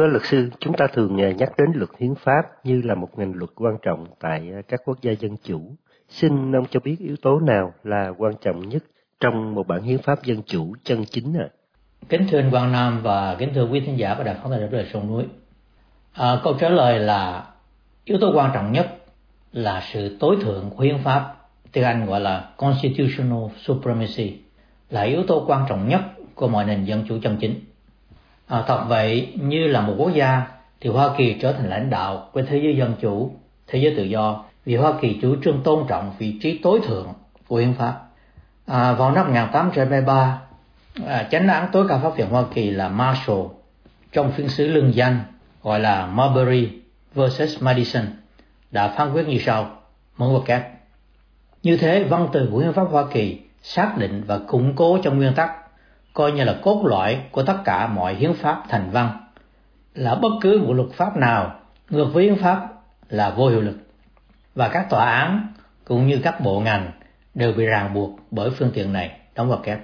Thưa 0.03 0.09
luật 0.09 0.25
sư, 0.25 0.49
chúng 0.59 0.73
ta 0.77 0.87
thường 0.93 1.21
à, 1.21 1.31
nhắc 1.31 1.49
đến 1.57 1.67
luật 1.73 1.89
hiến 1.99 2.15
pháp 2.15 2.41
như 2.63 2.81
là 2.81 2.95
một 2.95 3.07
ngành 3.17 3.33
luật 3.35 3.49
quan 3.55 3.77
trọng 3.81 4.05
tại 4.19 4.49
à, 4.53 4.61
các 4.67 4.81
quốc 4.85 4.97
gia 5.01 5.11
dân 5.11 5.37
chủ. 5.43 5.61
Xin 6.09 6.55
ông 6.55 6.65
cho 6.71 6.79
biết 6.79 6.95
yếu 6.99 7.15
tố 7.21 7.39
nào 7.39 7.73
là 7.83 8.11
quan 8.17 8.33
trọng 8.41 8.69
nhất 8.69 8.83
trong 9.19 9.55
một 9.55 9.67
bản 9.67 9.81
hiến 9.83 9.97
pháp 9.97 10.23
dân 10.23 10.41
chủ 10.45 10.73
chân 10.83 11.05
chính 11.05 11.33
ạ? 11.37 11.47
À? 11.49 11.53
Kính 12.09 12.27
thưa 12.31 12.39
anh 12.39 12.51
Quang 12.51 12.71
Nam 12.71 12.99
và 13.03 13.35
kính 13.39 13.53
thưa 13.53 13.67
quý 13.71 13.79
thính 13.79 13.97
giả 13.97 14.13
và 14.13 14.23
đài 14.23 14.35
phóng 14.41 14.51
thanh 14.51 14.71
đời 14.71 14.87
sông 14.93 15.07
núi. 15.07 15.23
À, 16.13 16.39
câu 16.43 16.53
trả 16.59 16.69
lời 16.69 16.99
là 16.99 17.47
yếu 18.05 18.17
tố 18.21 18.31
quan 18.35 18.51
trọng 18.53 18.71
nhất 18.71 18.97
là 19.51 19.81
sự 19.93 20.17
tối 20.19 20.37
thượng 20.41 20.69
của 20.77 20.83
hiến 20.83 20.97
pháp, 21.03 21.35
tiếng 21.71 21.83
Anh 21.83 22.05
gọi 22.05 22.19
là 22.19 22.49
constitutional 22.57 23.57
supremacy, 23.57 24.39
là 24.89 25.01
yếu 25.01 25.23
tố 25.27 25.45
quan 25.47 25.65
trọng 25.69 25.89
nhất 25.89 26.01
của 26.35 26.47
mọi 26.47 26.65
nền 26.65 26.85
dân 26.85 27.05
chủ 27.07 27.17
chân 27.23 27.37
chính. 27.39 27.59
À, 28.47 28.63
thật 28.67 28.85
vậy, 28.87 29.33
như 29.35 29.67
là 29.67 29.81
một 29.81 29.93
quốc 29.97 30.13
gia, 30.13 30.41
thì 30.81 30.89
Hoa 30.89 31.09
Kỳ 31.17 31.33
trở 31.41 31.53
thành 31.53 31.69
lãnh 31.69 31.89
đạo 31.89 32.29
của 32.33 32.41
thế 32.41 32.57
giới 32.63 32.77
dân 32.77 32.95
chủ, 33.01 33.31
thế 33.67 33.79
giới 33.79 33.95
tự 33.97 34.03
do, 34.03 34.43
vì 34.65 34.75
Hoa 34.75 34.93
Kỳ 35.01 35.19
chủ 35.21 35.35
trương 35.43 35.63
tôn 35.63 35.85
trọng 35.87 36.13
vị 36.19 36.39
trí 36.41 36.57
tối 36.57 36.79
thượng 36.83 37.07
của 37.47 37.57
hiến 37.57 37.73
pháp. 37.73 37.99
À, 38.65 38.93
vào 38.93 39.11
năm 39.11 39.25
1873, 39.25 40.39
à, 41.07 41.27
chánh 41.31 41.47
án 41.47 41.69
tối 41.71 41.85
cao 41.89 41.99
pháp 42.03 42.15
viện 42.15 42.29
Hoa 42.29 42.43
Kỳ 42.53 42.69
là 42.69 42.89
Marshall 42.89 43.41
trong 44.11 44.31
phiên 44.31 44.49
xử 44.49 44.67
lương 44.67 44.95
danh 44.95 45.19
gọi 45.63 45.79
là 45.79 46.05
Marbury 46.05 46.69
vs 47.15 47.61
Madison 47.61 48.05
đã 48.71 48.87
phán 48.87 49.13
quyết 49.13 49.27
như 49.27 49.37
sau 49.39 49.71
mở 50.17 50.27
ngoặc 50.27 50.45
kép 50.45 50.63
như 51.63 51.77
thế 51.77 52.03
văn 52.03 52.27
từ 52.33 52.49
của 52.51 52.59
hiến 52.59 52.73
pháp 52.73 52.87
Hoa 52.91 53.03
Kỳ 53.13 53.39
xác 53.61 53.97
định 53.97 54.23
và 54.27 54.39
củng 54.47 54.75
cố 54.75 54.97
trong 55.03 55.17
nguyên 55.17 55.33
tắc 55.33 55.62
coi 56.13 56.31
như 56.31 56.43
là 56.43 56.55
cốt 56.61 56.85
lõi 56.85 57.21
của 57.31 57.43
tất 57.43 57.57
cả 57.65 57.87
mọi 57.87 58.15
hiến 58.15 58.33
pháp 58.33 58.63
thành 58.69 58.89
văn. 58.91 59.19
Là 59.95 60.15
bất 60.15 60.29
cứ 60.41 60.63
một 60.67 60.73
luật 60.73 60.89
pháp 60.93 61.17
nào 61.17 61.55
ngược 61.89 62.05
với 62.13 62.23
hiến 62.23 62.35
pháp 62.35 62.67
là 63.09 63.29
vô 63.29 63.47
hiệu 63.47 63.61
lực. 63.61 63.77
Và 64.55 64.67
các 64.67 64.89
tòa 64.89 65.05
án 65.05 65.47
cũng 65.85 66.07
như 66.07 66.19
các 66.23 66.41
bộ 66.41 66.59
ngành 66.59 66.91
đều 67.33 67.53
bị 67.53 67.65
ràng 67.65 67.93
buộc 67.93 68.19
bởi 68.31 68.49
phương 68.49 68.71
tiện 68.73 68.93
này 68.93 69.11
đóng 69.35 69.49
vào 69.49 69.57
kép. 69.57 69.79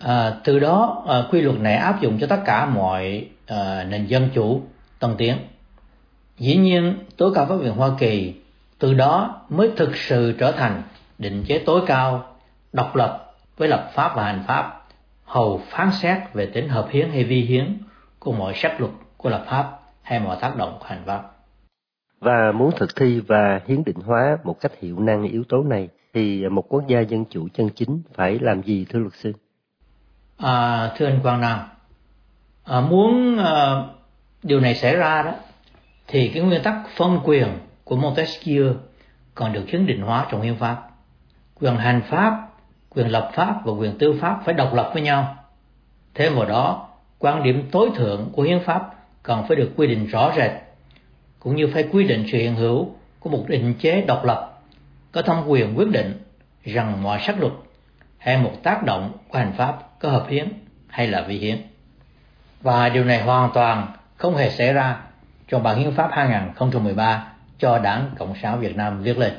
À, 0.00 0.32
từ 0.44 0.58
đó 0.58 1.04
à, 1.08 1.22
quy 1.30 1.40
luật 1.40 1.60
này 1.60 1.74
áp 1.74 2.00
dụng 2.00 2.18
cho 2.20 2.26
tất 2.26 2.40
cả 2.44 2.66
mọi 2.66 3.28
à, 3.46 3.84
nền 3.84 4.06
dân 4.06 4.28
chủ 4.34 4.62
tân 4.98 5.14
tiến. 5.18 5.36
Dĩ 6.38 6.56
nhiên 6.56 6.94
tối 7.16 7.32
cao 7.34 7.46
pháp 7.46 7.56
viện 7.56 7.72
hoa 7.72 7.90
kỳ 7.98 8.34
từ 8.78 8.94
đó 8.94 9.42
mới 9.48 9.70
thực 9.76 9.96
sự 9.96 10.34
trở 10.38 10.52
thành 10.52 10.82
định 11.18 11.44
chế 11.48 11.58
tối 11.58 11.80
cao 11.86 12.36
độc 12.72 12.96
lập 12.96 13.34
với 13.56 13.68
lập 13.68 13.90
pháp 13.94 14.16
và 14.16 14.24
hành 14.24 14.44
pháp 14.46 14.79
hầu 15.30 15.60
phán 15.68 15.92
xét 15.92 16.18
về 16.32 16.46
tính 16.46 16.68
hợp 16.68 16.88
hiến 16.90 17.10
hay 17.10 17.24
vi 17.24 17.40
hiến 17.40 17.78
của 18.18 18.32
mọi 18.32 18.54
sách 18.54 18.80
luật 18.80 18.92
của 19.16 19.30
lập 19.30 19.44
pháp 19.46 19.80
hay 20.02 20.20
mọi 20.20 20.36
tác 20.40 20.56
động 20.56 20.76
của 20.80 20.86
hành 20.86 21.02
pháp 21.06 21.22
và 22.20 22.52
muốn 22.54 22.70
thực 22.76 22.96
thi 22.96 23.20
và 23.20 23.60
hiến 23.66 23.84
định 23.84 23.96
hóa 24.06 24.38
một 24.44 24.60
cách 24.60 24.72
hiệu 24.80 25.00
năng 25.00 25.22
yếu 25.22 25.44
tố 25.48 25.62
này 25.62 25.88
thì 26.14 26.48
một 26.48 26.64
quốc 26.68 26.86
gia 26.86 27.00
dân 27.00 27.24
chủ 27.30 27.48
chân 27.54 27.68
chính 27.76 28.02
phải 28.14 28.38
làm 28.38 28.62
gì 28.62 28.86
thưa 28.88 28.98
luật 28.98 29.14
sư? 29.14 29.32
À, 30.38 30.90
thưa 30.96 31.06
anh 31.06 31.20
Quang 31.22 31.40
Nam, 31.40 31.58
à, 32.64 32.80
muốn 32.80 33.38
à, 33.38 33.84
điều 34.42 34.60
này 34.60 34.74
xảy 34.74 34.96
ra 34.96 35.22
đó 35.22 35.32
thì 36.06 36.28
cái 36.28 36.42
nguyên 36.42 36.62
tắc 36.62 36.74
phân 36.96 37.20
quyền 37.24 37.48
của 37.84 37.96
Montesquieu 37.96 38.74
còn 39.34 39.52
được 39.52 39.68
hiến 39.68 39.86
định 39.86 40.02
hóa 40.02 40.26
trong 40.30 40.42
hiến 40.42 40.56
pháp. 40.56 40.90
Quyền 41.60 41.76
hành 41.76 42.02
pháp, 42.02 42.49
quyền 42.94 43.08
lập 43.08 43.30
pháp 43.34 43.64
và 43.64 43.72
quyền 43.72 43.98
tư 43.98 44.18
pháp 44.20 44.40
phải 44.44 44.54
độc 44.54 44.74
lập 44.74 44.90
với 44.92 45.02
nhau. 45.02 45.36
Thêm 46.14 46.34
vào 46.34 46.46
đó, 46.46 46.88
quan 47.18 47.42
điểm 47.42 47.68
tối 47.72 47.90
thượng 47.94 48.28
của 48.32 48.42
hiến 48.42 48.60
pháp 48.60 48.90
cần 49.22 49.44
phải 49.48 49.56
được 49.56 49.72
quy 49.76 49.86
định 49.86 50.06
rõ 50.06 50.32
rệt, 50.36 50.50
cũng 51.38 51.56
như 51.56 51.70
phải 51.74 51.88
quy 51.92 52.04
định 52.04 52.24
sự 52.32 52.38
hiện 52.38 52.54
hữu 52.54 52.90
của 53.20 53.30
một 53.30 53.44
định 53.48 53.74
chế 53.74 54.00
độc 54.02 54.24
lập, 54.24 54.60
có 55.12 55.22
thẩm 55.22 55.44
quyền 55.46 55.78
quyết 55.78 55.88
định 55.90 56.22
rằng 56.64 57.02
mọi 57.02 57.20
sắc 57.20 57.40
luật 57.40 57.52
hay 58.18 58.38
một 58.38 58.52
tác 58.62 58.84
động 58.84 59.12
của 59.28 59.38
hành 59.38 59.52
pháp 59.52 59.78
có 59.98 60.08
hợp 60.10 60.26
hiến 60.28 60.48
hay 60.88 61.06
là 61.06 61.22
vi 61.22 61.38
hiến. 61.38 61.56
Và 62.60 62.88
điều 62.88 63.04
này 63.04 63.22
hoàn 63.22 63.50
toàn 63.54 63.86
không 64.16 64.36
hề 64.36 64.50
xảy 64.50 64.72
ra 64.72 65.00
trong 65.48 65.62
bản 65.62 65.78
hiến 65.78 65.94
pháp 65.94 66.08
2013 66.12 67.32
cho 67.58 67.78
Đảng 67.78 68.10
Cộng 68.18 68.34
sản 68.42 68.60
Việt 68.60 68.76
Nam 68.76 69.02
viết 69.02 69.18
lên. 69.18 69.32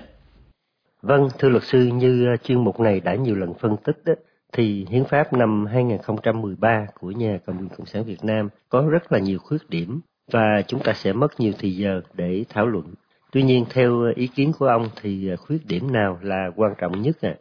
Vâng, 1.02 1.28
thưa 1.40 1.50
luật 1.50 1.64
sư, 1.64 1.86
như 1.94 2.26
ờ, 2.26 2.38
chuyên 2.38 2.64
mục 2.64 2.80
này 2.80 3.00
đã 3.00 3.16
nhiều 3.16 3.36
lần 3.36 3.54
phân 3.54 3.78
tích 3.78 4.02
đó, 4.06 4.14
thì 4.54 4.86
hiến 4.90 5.06
pháp 5.06 5.34
năm 5.34 5.66
2013 5.66 6.86
của 7.00 7.12
nhà 7.12 7.38
Cộng 7.46 7.58
quyền 7.58 7.70
Cộng 7.70 7.86
sản 7.86 8.04
Việt 8.04 8.24
Nam 8.24 8.50
có 8.70 8.82
rất 8.90 9.12
là 9.12 9.20
nhiều 9.20 9.40
khuyết 9.40 9.70
điểm 9.70 10.02
và 10.32 10.62
chúng 10.68 10.80
ta 10.80 10.94
sẽ 10.94 11.14
mất 11.14 11.40
nhiều 11.40 11.54
thời 11.60 11.76
giờ 11.76 12.02
để 12.14 12.46
thảo 12.50 12.68
luận. 12.68 12.86
Tuy 13.32 13.44
nhiên 13.44 13.66
theo 13.70 14.02
ờ, 14.02 14.12
ý 14.16 14.28
kiến 14.28 14.52
của 14.60 14.68
ông 14.68 14.90
thì 15.02 15.30
ờ, 15.30 15.36
khuyết 15.36 15.68
điểm 15.68 15.92
nào 15.92 16.20
là 16.22 16.50
quan 16.56 16.74
trọng 16.78 17.02
nhất 17.02 17.18
ạ? 17.22 17.34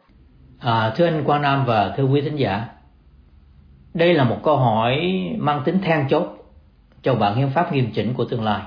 À? 0.59 0.71
À, 0.71 0.93
thưa 0.95 1.05
anh 1.05 1.23
Quang 1.23 1.41
Nam 1.41 1.65
và 1.65 1.93
thưa 1.97 2.03
quý 2.03 2.21
thính 2.21 2.35
giả, 2.35 2.67
đây 3.93 4.13
là 4.13 4.23
một 4.23 4.37
câu 4.43 4.57
hỏi 4.57 5.01
mang 5.37 5.61
tính 5.65 5.79
then 5.81 6.07
chốt 6.09 6.37
cho 7.01 7.15
bản 7.15 7.35
hiến 7.35 7.49
pháp 7.49 7.73
nghiêm 7.73 7.91
chỉnh 7.93 8.13
của 8.13 8.25
tương 8.25 8.43
lai. 8.43 8.61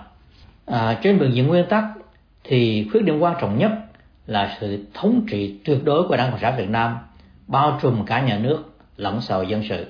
À, 0.66 1.00
trên 1.02 1.18
bình 1.18 1.30
diện 1.32 1.46
nguyên 1.46 1.66
tắc 1.68 1.84
thì 2.44 2.88
khuyết 2.92 3.02
điểm 3.04 3.20
quan 3.20 3.34
trọng 3.40 3.58
nhất 3.58 3.83
là 4.26 4.56
sự 4.60 4.84
thống 4.94 5.26
trị 5.28 5.60
tuyệt 5.64 5.84
đối 5.84 6.08
của 6.08 6.16
Đảng 6.16 6.30
Cộng 6.30 6.40
sản 6.40 6.56
Việt 6.56 6.70
Nam 6.70 6.98
bao 7.46 7.78
trùm 7.82 8.04
cả 8.04 8.20
nhà 8.20 8.38
nước 8.38 8.76
lẫn 8.96 9.20
xã 9.20 9.34
hội 9.34 9.46
dân 9.46 9.62
sự. 9.68 9.86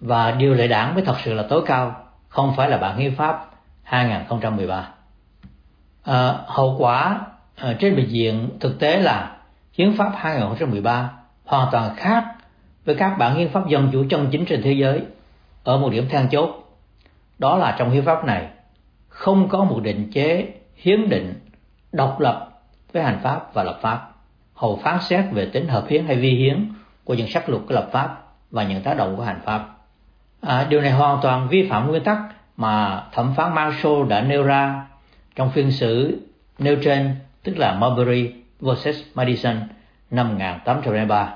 Và 0.00 0.30
điều 0.30 0.54
lệ 0.54 0.68
đảng 0.68 0.94
mới 0.94 1.04
thật 1.04 1.16
sự 1.24 1.34
là 1.34 1.42
tối 1.42 1.62
cao, 1.66 2.04
không 2.28 2.54
phải 2.56 2.70
là 2.70 2.76
bản 2.76 2.98
hiến 2.98 3.14
pháp 3.14 3.50
2013. 3.82 4.76
À, 4.76 4.88
ờ, 6.02 6.44
hậu 6.46 6.76
quả 6.78 7.20
à, 7.56 7.76
trên 7.78 7.96
bình 7.96 8.08
diện 8.08 8.48
thực 8.60 8.78
tế 8.78 9.00
là 9.00 9.36
hiến 9.72 9.96
pháp 9.96 10.12
2013 10.16 11.10
hoàn 11.44 11.68
toàn 11.72 11.96
khác 11.96 12.24
với 12.84 12.94
các 12.94 13.18
bản 13.18 13.34
hiến 13.36 13.48
pháp 13.48 13.68
dân 13.68 13.88
chủ 13.92 14.04
chân 14.10 14.28
chính 14.30 14.44
trên 14.44 14.62
thế 14.62 14.72
giới 14.72 15.02
ở 15.64 15.78
một 15.78 15.90
điểm 15.90 16.08
then 16.08 16.28
chốt 16.28 16.72
đó 17.38 17.56
là 17.56 17.76
trong 17.78 17.90
hiến 17.90 18.04
pháp 18.04 18.24
này 18.24 18.48
không 19.08 19.48
có 19.48 19.64
một 19.64 19.80
định 19.82 20.10
chế 20.12 20.48
hiến 20.76 21.08
định 21.08 21.34
độc 21.92 22.20
lập 22.20 22.55
với 22.96 23.04
hành 23.04 23.20
pháp 23.22 23.54
và 23.54 23.62
lập 23.62 23.78
pháp. 23.82 24.10
Hầu 24.54 24.80
phán 24.82 24.98
xét 25.00 25.24
về 25.32 25.50
tính 25.52 25.68
hợp 25.68 25.84
hiến 25.88 26.06
hay 26.06 26.16
vi 26.16 26.30
hiến 26.30 26.72
của 27.04 27.14
những 27.14 27.28
sắc 27.28 27.48
luật 27.48 27.62
của 27.68 27.74
lập 27.74 27.88
pháp 27.92 28.22
và 28.50 28.62
những 28.62 28.82
tác 28.82 28.96
động 28.96 29.16
của 29.16 29.22
hành 29.22 29.40
pháp. 29.44 29.68
À, 30.40 30.66
điều 30.68 30.80
này 30.80 30.90
hoàn 30.90 31.18
toàn 31.22 31.48
vi 31.48 31.68
phạm 31.68 31.88
nguyên 31.88 32.04
tắc 32.04 32.18
mà 32.56 33.04
thẩm 33.12 33.34
phán 33.36 33.54
Marshall 33.54 34.08
đã 34.08 34.20
nêu 34.20 34.42
ra 34.42 34.86
trong 35.34 35.50
phiên 35.50 35.70
xử 35.70 36.20
nêu 36.58 36.76
trên 36.84 37.14
tức 37.42 37.58
là 37.58 37.74
Marbury 37.74 38.32
vs 38.60 38.86
Madison 39.14 39.56
năm 40.10 40.28
1803 40.28 41.34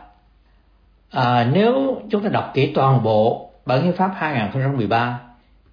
à, 1.10 1.48
nếu 1.52 2.02
chúng 2.10 2.22
ta 2.22 2.28
đọc 2.28 2.50
kỹ 2.54 2.72
toàn 2.74 3.02
bộ 3.02 3.50
bản 3.66 3.82
hiến 3.82 3.92
pháp 3.92 4.10
2013 4.16 5.20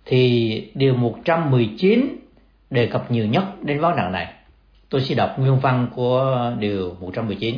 thì 0.05 0.71
điều 0.75 0.95
119 0.95 2.01
đề 2.69 2.87
cập 2.87 3.11
nhiều 3.11 3.25
nhất 3.25 3.43
đến 3.61 3.79
vấn 3.79 3.95
nạn 3.95 4.11
này. 4.11 4.33
Tôi 4.89 5.01
sẽ 5.01 5.15
đọc 5.15 5.39
nguyên 5.39 5.59
văn 5.59 5.87
của 5.95 6.51
điều 6.59 6.95
119. 6.99 7.55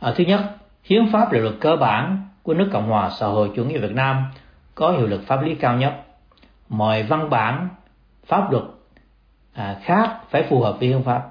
À, 0.00 0.12
thứ 0.16 0.24
nhất, 0.24 0.40
hiến 0.84 1.12
pháp 1.12 1.32
là 1.32 1.40
luật 1.40 1.54
cơ 1.60 1.76
bản 1.76 2.28
của 2.42 2.54
nước 2.54 2.68
Cộng 2.72 2.88
hòa 2.88 3.10
xã 3.10 3.26
hội 3.26 3.50
chủ 3.56 3.64
nghĩa 3.64 3.78
Việt 3.78 3.92
Nam 3.92 4.24
có 4.74 4.90
hiệu 4.90 5.06
lực 5.06 5.26
pháp 5.26 5.42
lý 5.42 5.54
cao 5.54 5.76
nhất. 5.76 5.94
Mọi 6.68 7.02
văn 7.02 7.30
bản, 7.30 7.68
pháp 8.26 8.52
luật 8.52 8.64
à, 9.52 9.80
khác 9.82 10.16
phải 10.30 10.42
phù 10.42 10.60
hợp 10.60 10.76
với 10.78 10.88
hiến 10.88 11.02
pháp. 11.02 11.22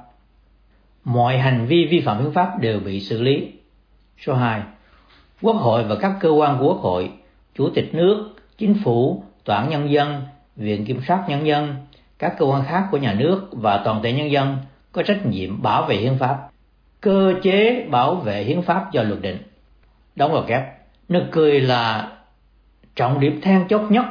Mọi 1.03 1.37
hành 1.37 1.65
vi 1.65 1.87
vi 1.91 2.01
phạm 2.01 2.23
hiến 2.23 2.33
pháp 2.33 2.59
đều 2.59 2.79
bị 2.79 2.99
xử 2.99 3.21
lý. 3.21 3.51
Số 4.17 4.33
2. 4.33 4.61
Quốc 5.41 5.55
hội 5.55 5.83
và 5.83 5.95
các 5.95 6.17
cơ 6.19 6.29
quan 6.29 6.57
của 6.59 6.67
Quốc 6.67 6.81
hội, 6.81 7.11
Chủ 7.55 7.69
tịch 7.69 7.95
nước, 7.95 8.35
Chính 8.57 8.75
phủ 8.83 9.23
Tòa 9.43 9.57
án 9.57 9.69
Nhân 9.69 9.91
dân, 9.91 10.21
Viện 10.55 10.85
Kiểm 10.85 11.01
sát 11.07 11.23
Nhân 11.27 11.47
dân, 11.47 11.75
các 12.19 12.35
cơ 12.37 12.45
quan 12.45 12.63
khác 12.65 12.87
của 12.91 12.97
nhà 12.97 13.13
nước 13.13 13.47
và 13.51 13.81
toàn 13.85 14.03
thể 14.03 14.13
nhân 14.13 14.31
dân 14.31 14.57
có 14.95 15.03
trách 15.03 15.25
nhiệm 15.25 15.61
bảo 15.61 15.85
vệ 15.85 15.95
hiến 15.95 16.17
pháp, 16.19 16.49
cơ 17.01 17.33
chế 17.43 17.87
bảo 17.89 18.15
vệ 18.15 18.43
hiến 18.43 18.61
pháp 18.61 18.91
do 18.91 19.03
luật 19.03 19.21
định. 19.21 19.37
Đóng 20.15 20.31
vào 20.31 20.43
kép, 20.47 20.61
nó 21.09 21.19
cười 21.31 21.61
là 21.61 22.11
trọng 22.95 23.19
điểm 23.19 23.41
then 23.41 23.67
chốt 23.67 23.81
nhất 23.89 24.05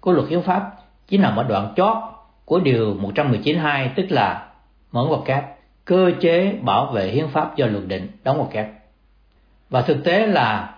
của 0.00 0.12
luật 0.12 0.28
hiến 0.28 0.42
pháp 0.42 0.72
chỉ 1.08 1.18
nằm 1.18 1.36
ở 1.36 1.42
đoạn 1.42 1.72
chót 1.76 1.96
của 2.44 2.60
điều 2.60 2.94
119.2 2.94 3.88
tức 3.96 4.06
là 4.10 4.48
mở 4.92 5.04
ngoặc 5.04 5.20
kép 5.24 5.44
cơ 5.84 6.10
chế 6.20 6.52
bảo 6.62 6.86
vệ 6.86 7.08
hiến 7.08 7.28
pháp 7.28 7.56
do 7.56 7.66
luật 7.66 7.86
định 7.86 8.08
đóng 8.24 8.36
ngoặc 8.38 8.50
kép 8.50 8.68
và 9.70 9.82
thực 9.82 10.04
tế 10.04 10.26
là 10.26 10.74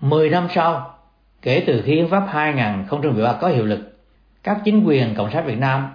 10 0.00 0.30
năm 0.30 0.48
sau 0.54 0.98
Kể 1.42 1.64
từ 1.66 1.82
khi 1.86 1.94
hiến 1.94 2.08
pháp 2.10 2.26
2013 2.28 3.32
có 3.32 3.48
hiệu 3.48 3.64
lực, 3.64 3.98
các 4.42 4.58
chính 4.64 4.84
quyền 4.84 5.14
Cộng 5.14 5.30
sản 5.30 5.46
Việt 5.46 5.58
Nam 5.58 5.88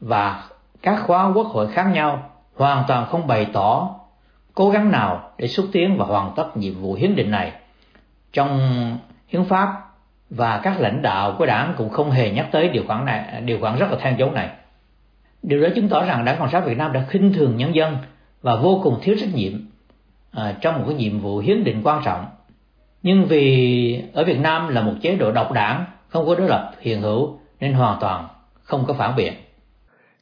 và 0.00 0.44
các 0.82 1.00
khóa 1.06 1.32
quốc 1.34 1.46
hội 1.46 1.68
khác 1.72 1.86
nhau 1.92 2.29
hoàn 2.60 2.84
toàn 2.88 3.06
không 3.06 3.26
bày 3.26 3.46
tỏ 3.52 3.94
cố 4.54 4.70
gắng 4.70 4.90
nào 4.90 5.30
để 5.38 5.48
xúc 5.48 5.66
tiến 5.72 5.96
và 5.98 6.04
hoàn 6.04 6.32
tất 6.36 6.56
nhiệm 6.56 6.74
vụ 6.74 6.94
hiến 6.94 7.16
định 7.16 7.30
này. 7.30 7.52
Trong 8.32 8.60
hiến 9.28 9.44
pháp 9.44 9.72
và 10.30 10.60
các 10.62 10.80
lãnh 10.80 11.02
đạo 11.02 11.34
của 11.38 11.46
đảng 11.46 11.74
cũng 11.78 11.90
không 11.90 12.10
hề 12.10 12.30
nhắc 12.30 12.48
tới 12.52 12.68
điều 12.68 12.82
khoản 12.86 13.04
này, 13.04 13.40
điều 13.40 13.60
khoản 13.60 13.78
rất 13.78 13.90
là 13.90 13.98
than 14.00 14.18
dấu 14.18 14.30
này. 14.30 14.48
Điều 15.42 15.62
đó 15.62 15.68
chứng 15.74 15.88
tỏ 15.88 16.04
rằng 16.04 16.24
Đảng 16.24 16.38
Cộng 16.38 16.50
sản 16.50 16.64
Việt 16.64 16.78
Nam 16.78 16.92
đã 16.92 17.04
khinh 17.08 17.32
thường 17.32 17.56
nhân 17.56 17.74
dân 17.74 17.96
và 18.42 18.56
vô 18.56 18.80
cùng 18.82 18.98
thiếu 19.02 19.16
trách 19.20 19.34
nhiệm 19.34 19.52
à, 20.32 20.54
trong 20.60 20.78
một 20.78 20.84
cái 20.86 20.94
nhiệm 20.94 21.20
vụ 21.20 21.38
hiến 21.38 21.64
định 21.64 21.80
quan 21.84 22.02
trọng. 22.04 22.26
Nhưng 23.02 23.24
vì 23.24 24.04
ở 24.12 24.24
Việt 24.24 24.38
Nam 24.38 24.68
là 24.68 24.82
một 24.82 24.94
chế 25.02 25.14
độ 25.14 25.32
độc 25.32 25.52
đảng, 25.52 25.84
không 26.08 26.26
có 26.26 26.34
đối 26.34 26.48
lập 26.48 26.72
hiện 26.80 27.00
hữu 27.00 27.38
nên 27.60 27.72
hoàn 27.72 28.00
toàn 28.00 28.28
không 28.62 28.84
có 28.86 28.94
phản 28.94 29.16
biện. 29.16 29.32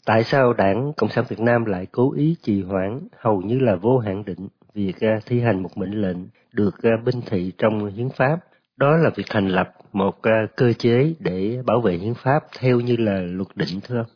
Tại 0.08 0.24
sao 0.24 0.52
Đảng 0.52 0.92
Cộng 0.96 1.10
sản 1.10 1.24
Việt 1.28 1.40
Nam 1.40 1.64
lại 1.64 1.86
cố 1.92 2.12
ý 2.16 2.36
trì 2.42 2.62
hoãn 2.62 3.00
hầu 3.20 3.42
như 3.42 3.58
là 3.58 3.74
vô 3.76 3.98
hạn 3.98 4.24
định 4.24 4.48
việc 4.74 5.00
à, 5.00 5.20
thi 5.26 5.40
hành 5.40 5.62
một 5.62 5.78
mệnh 5.78 6.00
lệnh 6.00 6.16
được 6.52 6.82
à, 6.82 6.90
binh 7.04 7.20
thị 7.26 7.52
trong 7.58 7.86
hiến 7.86 8.08
pháp? 8.08 8.36
Đó 8.76 8.96
là 8.96 9.10
việc 9.16 9.26
thành 9.30 9.48
lập 9.48 9.70
một 9.92 10.22
à, 10.22 10.46
cơ 10.56 10.72
chế 10.72 11.14
để 11.18 11.58
bảo 11.66 11.80
vệ 11.80 11.92
hiến 11.92 12.14
pháp 12.14 12.44
theo 12.58 12.80
như 12.80 12.96
là 12.96 13.20
luật 13.20 13.48
định 13.54 13.80
thưa 13.88 13.96
ông? 13.96 14.06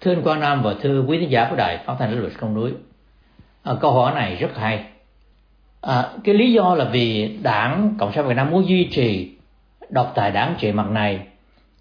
Thưa 0.00 0.12
anh 0.12 0.22
Quang 0.22 0.40
Nam 0.40 0.62
và 0.62 0.74
thưa 0.82 1.04
quý 1.08 1.18
thính 1.18 1.30
giả 1.30 1.46
của 1.50 1.56
đài 1.56 1.84
phát 1.86 1.94
thanh 1.98 2.20
luật 2.20 2.32
công 2.40 2.54
núi, 2.54 2.72
à, 3.62 3.72
câu 3.80 3.92
hỏi 3.92 4.14
này 4.14 4.36
rất 4.36 4.50
hay. 4.56 4.84
À, 5.80 6.10
cái 6.24 6.34
lý 6.34 6.52
do 6.52 6.74
là 6.74 6.84
vì 6.92 7.38
đảng 7.42 7.94
Cộng 7.98 8.12
sản 8.12 8.28
Việt 8.28 8.34
Nam 8.34 8.50
muốn 8.50 8.68
duy 8.68 8.88
trì 8.92 9.36
độc 9.90 10.12
tài 10.14 10.30
đảng 10.30 10.54
trị 10.58 10.72
mặt 10.72 10.90
này, 10.90 11.26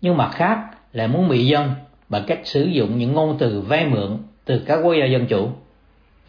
nhưng 0.01 0.17
mặt 0.17 0.31
khác 0.33 0.59
lại 0.93 1.07
muốn 1.07 1.29
bị 1.29 1.45
dân 1.45 1.73
bằng 2.09 2.23
cách 2.27 2.39
sử 2.43 2.63
dụng 2.63 2.97
những 2.97 3.13
ngôn 3.13 3.37
từ 3.39 3.61
vay 3.61 3.85
mượn 3.85 4.17
từ 4.45 4.63
các 4.65 4.75
quốc 4.83 4.93
gia 4.93 5.05
dân 5.05 5.25
chủ. 5.25 5.49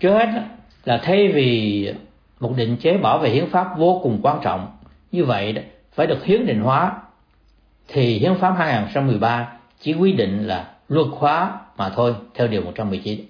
Trước 0.00 0.12
hết 0.12 0.28
là 0.84 0.98
thay 1.02 1.28
vì 1.28 1.92
một 2.40 2.52
định 2.56 2.76
chế 2.76 2.96
bảo 2.96 3.18
vệ 3.18 3.30
hiến 3.30 3.50
pháp 3.50 3.78
vô 3.78 4.00
cùng 4.02 4.20
quan 4.22 4.38
trọng, 4.42 4.66
như 5.12 5.24
vậy 5.24 5.54
phải 5.92 6.06
được 6.06 6.24
hiến 6.24 6.46
định 6.46 6.60
hóa, 6.60 6.92
thì 7.88 8.18
hiến 8.18 8.34
pháp 8.34 8.54
2013 8.58 9.52
chỉ 9.80 9.94
quy 9.94 10.12
định 10.12 10.46
là 10.46 10.70
luật 10.88 11.06
hóa 11.12 11.60
mà 11.76 11.88
thôi 11.88 12.14
theo 12.34 12.48
điều 12.48 12.62
119. 12.62 13.20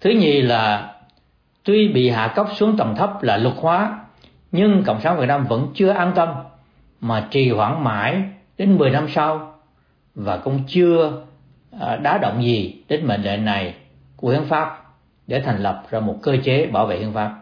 Thứ 0.00 0.10
nhì 0.10 0.42
là 0.42 0.94
tuy 1.64 1.88
bị 1.88 2.10
hạ 2.10 2.32
cấp 2.34 2.46
xuống 2.56 2.76
tầm 2.76 2.94
thấp 2.94 3.22
là 3.22 3.36
luật 3.36 3.54
hóa 3.56 3.98
nhưng 4.52 4.82
Cộng 4.86 5.00
sản 5.00 5.18
Việt 5.18 5.26
Nam 5.26 5.46
vẫn 5.46 5.68
chưa 5.74 5.90
an 5.90 6.12
tâm 6.14 6.28
mà 7.00 7.28
trì 7.30 7.50
hoãn 7.50 7.84
mãi 7.84 8.22
đến 8.58 8.76
10 8.76 8.90
năm 8.90 9.08
sau 9.08 9.54
và 10.14 10.36
cũng 10.36 10.60
chưa 10.66 11.22
À, 11.80 11.96
đá 11.96 12.18
động 12.18 12.44
gì 12.44 12.82
đến 12.88 13.06
mệnh 13.06 13.22
lệnh 13.22 13.44
này 13.44 13.74
của 14.16 14.30
hiến 14.30 14.44
pháp 14.44 14.84
để 15.26 15.40
thành 15.40 15.62
lập 15.62 15.82
ra 15.90 16.00
một 16.00 16.16
cơ 16.22 16.36
chế 16.44 16.66
bảo 16.66 16.86
vệ 16.86 16.98
hiến 16.98 17.12
pháp. 17.12 17.34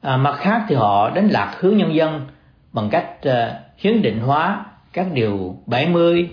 À, 0.00 0.16
mặt 0.16 0.34
khác 0.38 0.64
thì 0.68 0.74
họ 0.74 1.10
đánh 1.10 1.28
lạc 1.28 1.56
hướng 1.58 1.76
nhân 1.76 1.94
dân 1.94 2.26
bằng 2.72 2.88
cách 2.90 3.10
uh, 3.28 3.32
hiến 3.76 4.02
định 4.02 4.20
hóa 4.20 4.66
các 4.92 5.06
điều 5.12 5.56
70, 5.66 6.30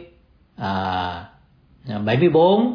à, 0.57 1.25
74 2.05 2.73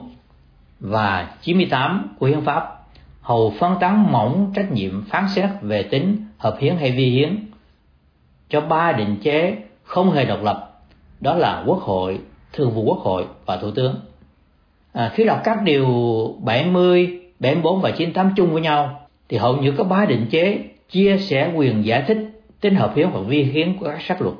và 0.80 1.30
98 1.40 2.16
của 2.18 2.26
hiến 2.26 2.40
pháp 2.40 2.82
hầu 3.20 3.54
phân 3.58 3.76
tán 3.80 4.12
mỏng 4.12 4.52
trách 4.56 4.72
nhiệm 4.72 5.04
phán 5.04 5.28
xét 5.28 5.50
về 5.60 5.82
tính 5.82 6.26
hợp 6.38 6.56
hiến 6.60 6.76
hay 6.76 6.90
vi 6.90 7.10
hiến 7.10 7.46
cho 8.48 8.60
ba 8.60 8.92
định 8.92 9.16
chế 9.22 9.56
không 9.82 10.10
hề 10.10 10.24
độc 10.24 10.42
lập 10.42 10.80
đó 11.20 11.34
là 11.34 11.62
quốc 11.66 11.78
hội 11.78 12.20
thường 12.52 12.70
vụ 12.70 12.82
quốc 12.82 12.98
hội 12.98 13.26
và 13.46 13.56
thủ 13.56 13.70
tướng 13.70 13.94
à, 14.92 15.12
khi 15.14 15.24
đọc 15.24 15.40
các 15.44 15.62
điều 15.62 15.86
70, 16.40 17.20
74 17.38 17.80
và 17.80 17.90
98 17.90 18.32
chung 18.36 18.52
với 18.52 18.62
nhau 18.62 19.08
thì 19.28 19.36
hầu 19.36 19.56
như 19.56 19.72
có 19.78 19.84
ba 19.84 20.04
định 20.04 20.26
chế 20.30 20.58
chia 20.90 21.18
sẻ 21.18 21.52
quyền 21.54 21.84
giải 21.84 22.04
thích 22.06 22.18
tính 22.60 22.74
hợp 22.74 22.92
hiến 22.96 23.10
và 23.10 23.20
vi 23.20 23.42
hiến 23.42 23.78
của 23.78 23.86
các 23.86 24.02
sắc 24.02 24.22
luật 24.22 24.34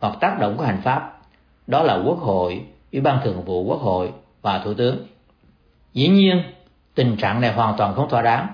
hoặc 0.00 0.16
tác 0.20 0.38
động 0.40 0.56
của 0.56 0.64
hành 0.64 0.80
pháp. 0.84 1.18
Đó 1.66 1.82
là 1.82 2.02
quốc 2.06 2.18
hội 2.18 2.62
ủy 2.92 3.00
ban 3.00 3.20
thường 3.24 3.44
vụ 3.44 3.64
quốc 3.64 3.80
hội 3.80 4.12
và 4.42 4.58
thủ 4.58 4.74
tướng. 4.74 5.06
Dĩ 5.92 6.08
nhiên 6.08 6.42
tình 6.94 7.16
trạng 7.16 7.40
này 7.40 7.52
hoàn 7.52 7.74
toàn 7.76 7.94
không 7.94 8.08
thỏa 8.08 8.22
đáng 8.22 8.46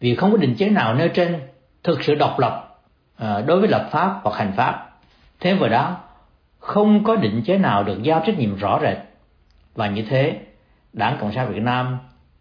vì 0.00 0.14
không 0.14 0.32
có 0.32 0.36
định 0.36 0.54
chế 0.54 0.68
nào 0.68 0.94
nêu 0.94 1.08
trên 1.08 1.40
thực 1.84 2.02
sự 2.02 2.14
độc 2.14 2.38
lập 2.38 2.80
à, 3.16 3.40
đối 3.46 3.60
với 3.60 3.68
lập 3.68 3.88
pháp 3.90 4.20
hoặc 4.22 4.36
hành 4.36 4.52
pháp. 4.56 4.90
Thêm 5.40 5.58
vào 5.58 5.68
đó 5.68 5.96
không 6.58 7.04
có 7.04 7.16
định 7.16 7.42
chế 7.46 7.58
nào 7.58 7.84
được 7.84 8.02
giao 8.02 8.22
trách 8.26 8.38
nhiệm 8.38 8.56
rõ 8.56 8.78
rệt. 8.82 8.98
Và 9.74 9.88
như 9.88 10.02
thế 10.02 10.40
đảng 10.98 11.18
cộng 11.20 11.32
sản 11.32 11.52
việt 11.52 11.62
nam 11.62 11.98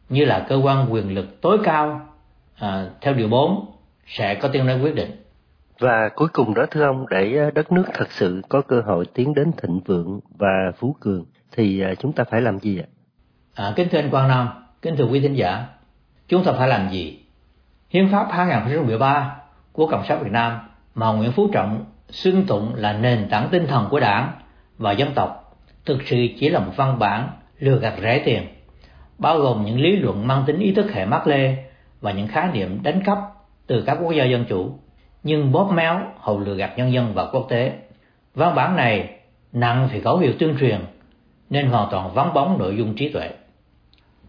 như 0.09 0.25
là 0.25 0.45
cơ 0.49 0.55
quan 0.63 0.93
quyền 0.93 1.15
lực 1.15 1.41
tối 1.41 1.57
cao 1.63 2.01
à, 2.59 2.89
theo 3.01 3.13
điều 3.13 3.27
4 3.27 3.65
sẽ 4.07 4.35
có 4.35 4.47
tiếng 4.47 4.65
nói 4.65 4.79
quyết 4.81 4.95
định 4.95 5.11
và 5.79 6.09
cuối 6.15 6.27
cùng 6.33 6.53
đó 6.53 6.65
thưa 6.71 6.83
ông 6.83 7.05
để 7.09 7.51
đất 7.55 7.71
nước 7.71 7.83
thật 7.93 8.11
sự 8.11 8.41
có 8.49 8.61
cơ 8.61 8.81
hội 8.85 9.05
tiến 9.13 9.33
đến 9.33 9.51
thịnh 9.61 9.79
vượng 9.85 10.19
và 10.37 10.71
phú 10.77 10.95
cường 10.99 11.25
thì 11.51 11.81
à, 11.81 11.95
chúng 11.99 12.13
ta 12.13 12.23
phải 12.31 12.41
làm 12.41 12.59
gì 12.59 12.79
ạ? 12.79 12.87
À, 13.55 13.73
kính 13.75 13.87
thưa 13.91 13.99
anh 13.99 14.09
Quang 14.09 14.27
Nam, 14.27 14.49
kính 14.81 14.95
thưa 14.97 15.05
quý 15.05 15.19
thính 15.19 15.37
giả, 15.37 15.65
chúng 16.27 16.43
ta 16.43 16.51
phải 16.51 16.67
làm 16.67 16.89
gì? 16.89 17.19
Hiến 17.89 18.09
pháp 18.11 18.27
2013 18.31 19.35
của 19.71 19.87
Cộng 19.87 20.05
sản 20.05 20.23
Việt 20.23 20.31
Nam 20.31 20.59
mà 20.95 21.11
Nguyễn 21.11 21.31
Phú 21.31 21.49
Trọng 21.53 21.85
xưng 22.09 22.45
tụng 22.45 22.75
là 22.75 22.93
nền 22.93 23.27
tảng 23.29 23.49
tinh 23.51 23.67
thần 23.67 23.87
của 23.89 23.99
đảng 23.99 24.31
và 24.77 24.91
dân 24.91 25.13
tộc 25.15 25.57
thực 25.85 25.97
sự 26.05 26.17
chỉ 26.39 26.49
là 26.49 26.59
một 26.59 26.71
văn 26.75 26.99
bản 26.99 27.29
lừa 27.59 27.79
gạt 27.79 27.93
rẻ 28.01 28.19
tiền, 28.25 28.43
bao 29.17 29.39
gồm 29.39 29.65
những 29.65 29.79
lý 29.79 29.95
luận 29.95 30.27
mang 30.27 30.43
tính 30.45 30.59
ý 30.59 30.71
thức 30.71 30.91
hệ 30.93 31.05
mắc 31.05 31.27
lê 31.27 31.55
và 32.01 32.11
những 32.11 32.27
khái 32.27 32.49
niệm 32.53 32.79
đánh 32.83 33.03
cắp 33.05 33.17
từ 33.67 33.83
các 33.85 33.97
quốc 34.01 34.11
gia 34.11 34.23
dân 34.23 34.45
chủ, 34.49 34.79
nhưng 35.23 35.51
bóp 35.51 35.71
méo 35.71 35.99
hầu 36.19 36.39
lừa 36.39 36.55
gạt 36.55 36.73
nhân 36.77 36.93
dân 36.93 37.13
và 37.13 37.25
quốc 37.25 37.45
tế. 37.49 37.73
Văn 38.35 38.55
bản 38.55 38.75
này 38.75 39.09
nặng 39.53 39.89
thì 39.91 39.99
khẩu 39.99 40.17
hiệu 40.17 40.33
tuyên 40.39 40.55
truyền 40.59 40.79
nên 41.49 41.67
hoàn 41.67 41.87
toàn 41.91 42.13
vắng 42.13 42.33
bóng 42.33 42.57
nội 42.57 42.77
dung 42.77 42.95
trí 42.95 43.09
tuệ. 43.09 43.29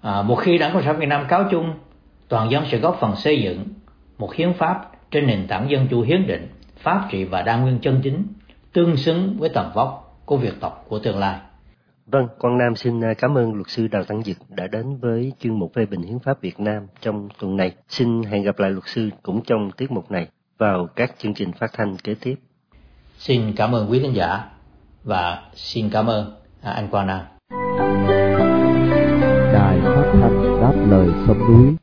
À, 0.02 0.22
một 0.22 0.36
khi 0.36 0.58
Đảng 0.58 0.72
Cộng 0.72 0.82
sản 0.82 0.98
Việt 0.98 1.06
Nam 1.06 1.24
cáo 1.28 1.44
chung, 1.50 1.74
toàn 2.28 2.50
dân 2.50 2.64
sẽ 2.66 2.78
góp 2.78 2.96
phần 3.00 3.16
xây 3.16 3.42
dựng 3.42 3.64
một 4.18 4.34
hiến 4.34 4.52
pháp 4.52 4.92
trên 5.10 5.26
nền 5.26 5.46
tảng 5.48 5.70
dân 5.70 5.86
chủ 5.90 6.02
hiến 6.02 6.26
định, 6.26 6.48
pháp 6.76 7.08
trị 7.10 7.24
và 7.24 7.42
đa 7.42 7.56
nguyên 7.56 7.78
chân 7.78 8.00
chính, 8.02 8.26
tương 8.72 8.96
xứng 8.96 9.36
với 9.38 9.48
tầm 9.48 9.70
vóc 9.74 10.20
của 10.24 10.36
Việt 10.36 10.54
tộc 10.60 10.84
của 10.88 10.98
tương 10.98 11.18
lai. 11.18 11.38
Vâng, 12.10 12.28
Quang 12.38 12.58
Nam 12.58 12.76
xin 12.76 13.04
à, 13.04 13.14
cảm 13.14 13.38
ơn 13.38 13.54
luật 13.54 13.68
sư 13.68 13.88
Đào 13.88 14.04
Tăng 14.04 14.22
Dực 14.22 14.36
đã 14.48 14.66
đến 14.66 14.96
với 14.96 15.32
chuyên 15.40 15.58
mục 15.58 15.72
phê 15.74 15.86
bình 15.86 16.02
hiến 16.02 16.18
pháp 16.18 16.40
Việt 16.40 16.60
Nam 16.60 16.86
trong 17.00 17.28
tuần 17.40 17.56
này. 17.56 17.72
Xin 17.88 18.22
hẹn 18.22 18.42
gặp 18.42 18.58
lại 18.58 18.70
luật 18.70 18.84
sư 18.86 19.10
cũng 19.22 19.42
trong 19.46 19.70
tiết 19.76 19.90
mục 19.90 20.10
này 20.10 20.28
vào 20.58 20.86
các 20.96 21.14
chương 21.18 21.34
trình 21.34 21.52
phát 21.52 21.70
thanh 21.72 21.96
kế 21.96 22.14
tiếp. 22.14 22.34
Xin 23.18 23.52
cảm 23.56 23.74
ơn 23.74 23.90
quý 23.90 24.00
khán 24.02 24.12
giả 24.12 24.50
và 25.04 25.42
xin 25.54 25.90
cảm 25.90 26.06
ơn 26.06 26.36
à, 26.62 26.72
anh 26.72 26.88
Quang 26.88 27.06
Nam. 27.06 27.24
Đài 29.52 29.80
phát 29.80 30.12
thanh 30.20 30.60
đáp 30.60 30.74
lời 30.90 31.08
sông 31.26 31.38
núi 31.38 31.76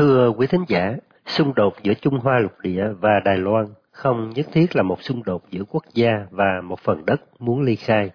Thưa 0.00 0.32
quý 0.36 0.46
thính 0.46 0.64
giả, 0.68 0.96
xung 1.26 1.54
đột 1.54 1.74
giữa 1.82 1.94
Trung 1.94 2.18
Hoa 2.18 2.38
lục 2.38 2.52
địa 2.62 2.84
và 3.00 3.20
Đài 3.24 3.38
Loan 3.38 3.66
không 3.90 4.30
nhất 4.30 4.46
thiết 4.52 4.76
là 4.76 4.82
một 4.82 5.02
xung 5.02 5.22
đột 5.24 5.42
giữa 5.50 5.64
quốc 5.70 5.84
gia 5.94 6.26
và 6.30 6.60
một 6.64 6.80
phần 6.80 7.06
đất 7.06 7.20
muốn 7.38 7.62
ly 7.62 7.76
khai. 7.76 8.10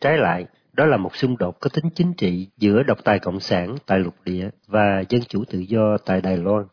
Trái 0.00 0.18
lại, 0.18 0.46
đó 0.72 0.84
là 0.84 0.96
một 0.96 1.16
xung 1.16 1.38
đột 1.38 1.60
có 1.60 1.70
tính 1.74 1.84
chính 1.94 2.12
trị 2.12 2.48
giữa 2.56 2.82
độc 2.82 2.98
tài 3.04 3.18
cộng 3.18 3.40
sản 3.40 3.76
tại 3.86 3.98
lục 3.98 4.14
địa 4.24 4.48
và 4.66 5.04
dân 5.08 5.22
chủ 5.28 5.44
tự 5.50 5.58
do 5.58 5.98
tại 5.98 6.20
Đài 6.20 6.36
Loan. 6.36 6.64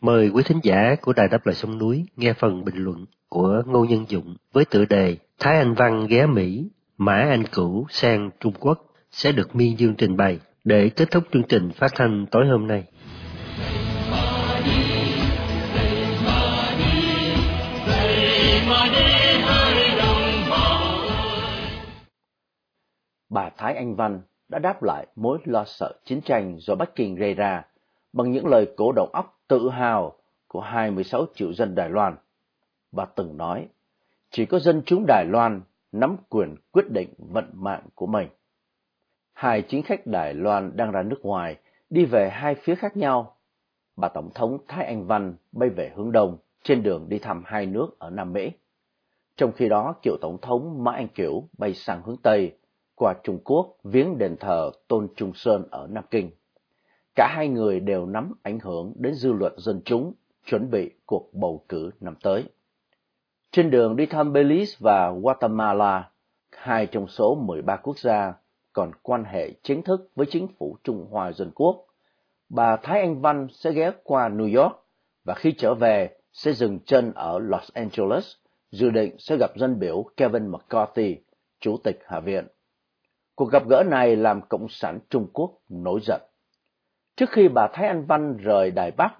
Mời 0.00 0.28
quý 0.28 0.42
thính 0.42 0.60
giả 0.62 0.96
của 1.02 1.12
Đài 1.12 1.28
Đáp 1.28 1.46
Lời 1.46 1.54
Sông 1.54 1.78
Núi 1.78 2.06
nghe 2.16 2.32
phần 2.32 2.64
bình 2.64 2.76
luận 2.76 3.04
của 3.28 3.62
Ngô 3.66 3.84
Nhân 3.84 4.04
Dụng 4.08 4.36
với 4.52 4.64
tựa 4.64 4.84
đề 4.84 5.16
Thái 5.38 5.58
Anh 5.58 5.74
Văn 5.74 6.06
ghé 6.06 6.26
Mỹ, 6.26 6.70
Mã 6.96 7.14
Anh 7.14 7.44
Cửu 7.44 7.86
sang 7.90 8.30
Trung 8.40 8.54
Quốc 8.60 8.84
sẽ 9.10 9.32
được 9.32 9.56
Miên 9.56 9.78
Dương 9.78 9.94
trình 9.94 10.16
bày 10.16 10.38
để 10.64 10.88
kết 10.88 11.10
thúc 11.10 11.24
chương 11.32 11.48
trình 11.48 11.70
phát 11.70 11.92
thanh 11.94 12.26
tối 12.30 12.46
hôm 12.46 12.66
nay 12.66 12.84
bà 23.30 23.50
Thái 23.56 23.74
Anh 23.74 23.94
Văn 23.94 24.20
đã 24.48 24.58
đáp 24.58 24.82
lại 24.82 25.06
mối 25.16 25.38
lo 25.44 25.64
sợ 25.66 25.92
chiến 26.04 26.20
tranh 26.20 26.56
do 26.58 26.74
Bắc 26.74 26.94
Kinh 26.94 27.14
gây 27.14 27.34
ra 27.34 27.64
bằng 28.12 28.30
những 28.30 28.46
lời 28.46 28.72
cổ 28.76 28.92
động 28.92 29.10
óc 29.12 29.40
tự 29.48 29.70
hào 29.70 30.12
của 30.46 30.60
26 30.60 31.26
triệu 31.34 31.52
dân 31.52 31.74
Đài 31.74 31.88
Loan. 31.88 32.16
Bà 32.92 33.04
từng 33.04 33.36
nói, 33.36 33.68
chỉ 34.30 34.46
có 34.46 34.58
dân 34.58 34.82
chúng 34.86 35.04
Đài 35.06 35.24
Loan 35.24 35.60
nắm 35.92 36.16
quyền 36.28 36.56
quyết 36.72 36.90
định 36.90 37.08
vận 37.18 37.50
mạng 37.52 37.82
của 37.94 38.06
mình. 38.06 38.28
Hai 39.32 39.62
chính 39.62 39.82
khách 39.82 40.06
Đài 40.06 40.34
Loan 40.34 40.76
đang 40.76 40.90
ra 40.90 41.02
nước 41.02 41.20
ngoài, 41.22 41.56
đi 41.90 42.04
về 42.04 42.30
hai 42.30 42.54
phía 42.54 42.74
khác 42.74 42.96
nhau. 42.96 43.36
Bà 44.00 44.08
Tổng 44.08 44.30
thống 44.34 44.58
Thái 44.68 44.84
Anh 44.86 45.06
Văn 45.06 45.34
bay 45.52 45.68
về 45.70 45.92
hướng 45.96 46.12
Đông, 46.12 46.38
trên 46.62 46.82
đường 46.82 47.08
đi 47.08 47.18
thăm 47.18 47.42
hai 47.46 47.66
nước 47.66 47.98
ở 47.98 48.10
Nam 48.10 48.32
Mỹ. 48.32 48.50
Trong 49.36 49.52
khi 49.52 49.68
đó, 49.68 49.94
cựu 50.02 50.16
Tổng 50.20 50.38
thống 50.42 50.84
Mã 50.84 50.92
Anh 50.92 51.08
Kiểu 51.08 51.48
bay 51.58 51.74
sang 51.74 52.02
hướng 52.02 52.16
Tây, 52.22 52.52
qua 52.94 53.14
Trung 53.22 53.38
Quốc 53.44 53.76
viếng 53.84 54.18
đền 54.18 54.36
thờ 54.40 54.70
Tôn 54.88 55.08
Trung 55.16 55.32
Sơn 55.34 55.64
ở 55.70 55.86
Nam 55.90 56.04
Kinh. 56.10 56.30
cả 57.14 57.28
hai 57.36 57.48
người 57.48 57.80
đều 57.80 58.06
nắm 58.06 58.32
ảnh 58.42 58.58
hưởng 58.58 58.92
đến 58.96 59.14
dư 59.14 59.32
luận 59.32 59.52
dân 59.56 59.80
chúng 59.84 60.12
chuẩn 60.46 60.70
bị 60.70 60.90
cuộc 61.06 61.34
bầu 61.34 61.64
cử 61.68 61.90
năm 62.00 62.14
tới. 62.22 62.44
Trên 63.52 63.70
đường 63.70 63.96
đi 63.96 64.06
thăm 64.06 64.32
Belize 64.32 64.76
và 64.78 65.10
Guatemala, 65.10 66.10
hai 66.50 66.86
trong 66.86 67.08
số 67.08 67.34
13 67.34 67.76
quốc 67.76 67.98
gia 67.98 68.34
còn 68.72 68.90
quan 69.02 69.24
hệ 69.24 69.50
chính 69.62 69.82
thức 69.82 70.10
với 70.14 70.26
chính 70.30 70.48
phủ 70.58 70.76
Trung 70.84 71.06
Hoa 71.10 71.32
Dân 71.32 71.50
Quốc, 71.54 71.87
bà 72.48 72.76
Thái 72.76 73.00
Anh 73.00 73.20
Văn 73.20 73.46
sẽ 73.50 73.72
ghé 73.72 73.92
qua 74.04 74.28
New 74.28 74.62
York 74.62 74.76
và 75.24 75.34
khi 75.34 75.52
trở 75.58 75.74
về 75.74 76.16
sẽ 76.32 76.52
dừng 76.52 76.78
chân 76.80 77.12
ở 77.14 77.38
Los 77.38 77.72
Angeles, 77.72 78.32
dự 78.70 78.90
định 78.90 79.16
sẽ 79.18 79.36
gặp 79.36 79.50
dân 79.56 79.78
biểu 79.78 80.04
Kevin 80.16 80.46
McCarthy, 80.46 81.16
Chủ 81.60 81.76
tịch 81.84 81.98
Hạ 82.06 82.20
viện. 82.20 82.46
Cuộc 83.34 83.50
gặp 83.50 83.68
gỡ 83.68 83.82
này 83.86 84.16
làm 84.16 84.40
Cộng 84.48 84.68
sản 84.68 84.98
Trung 85.10 85.26
Quốc 85.32 85.52
nổi 85.68 86.00
giận. 86.02 86.20
Trước 87.16 87.30
khi 87.30 87.48
bà 87.48 87.68
Thái 87.72 87.88
Anh 87.88 88.04
Văn 88.06 88.36
rời 88.36 88.70
Đài 88.70 88.90
Bắc, 88.90 89.14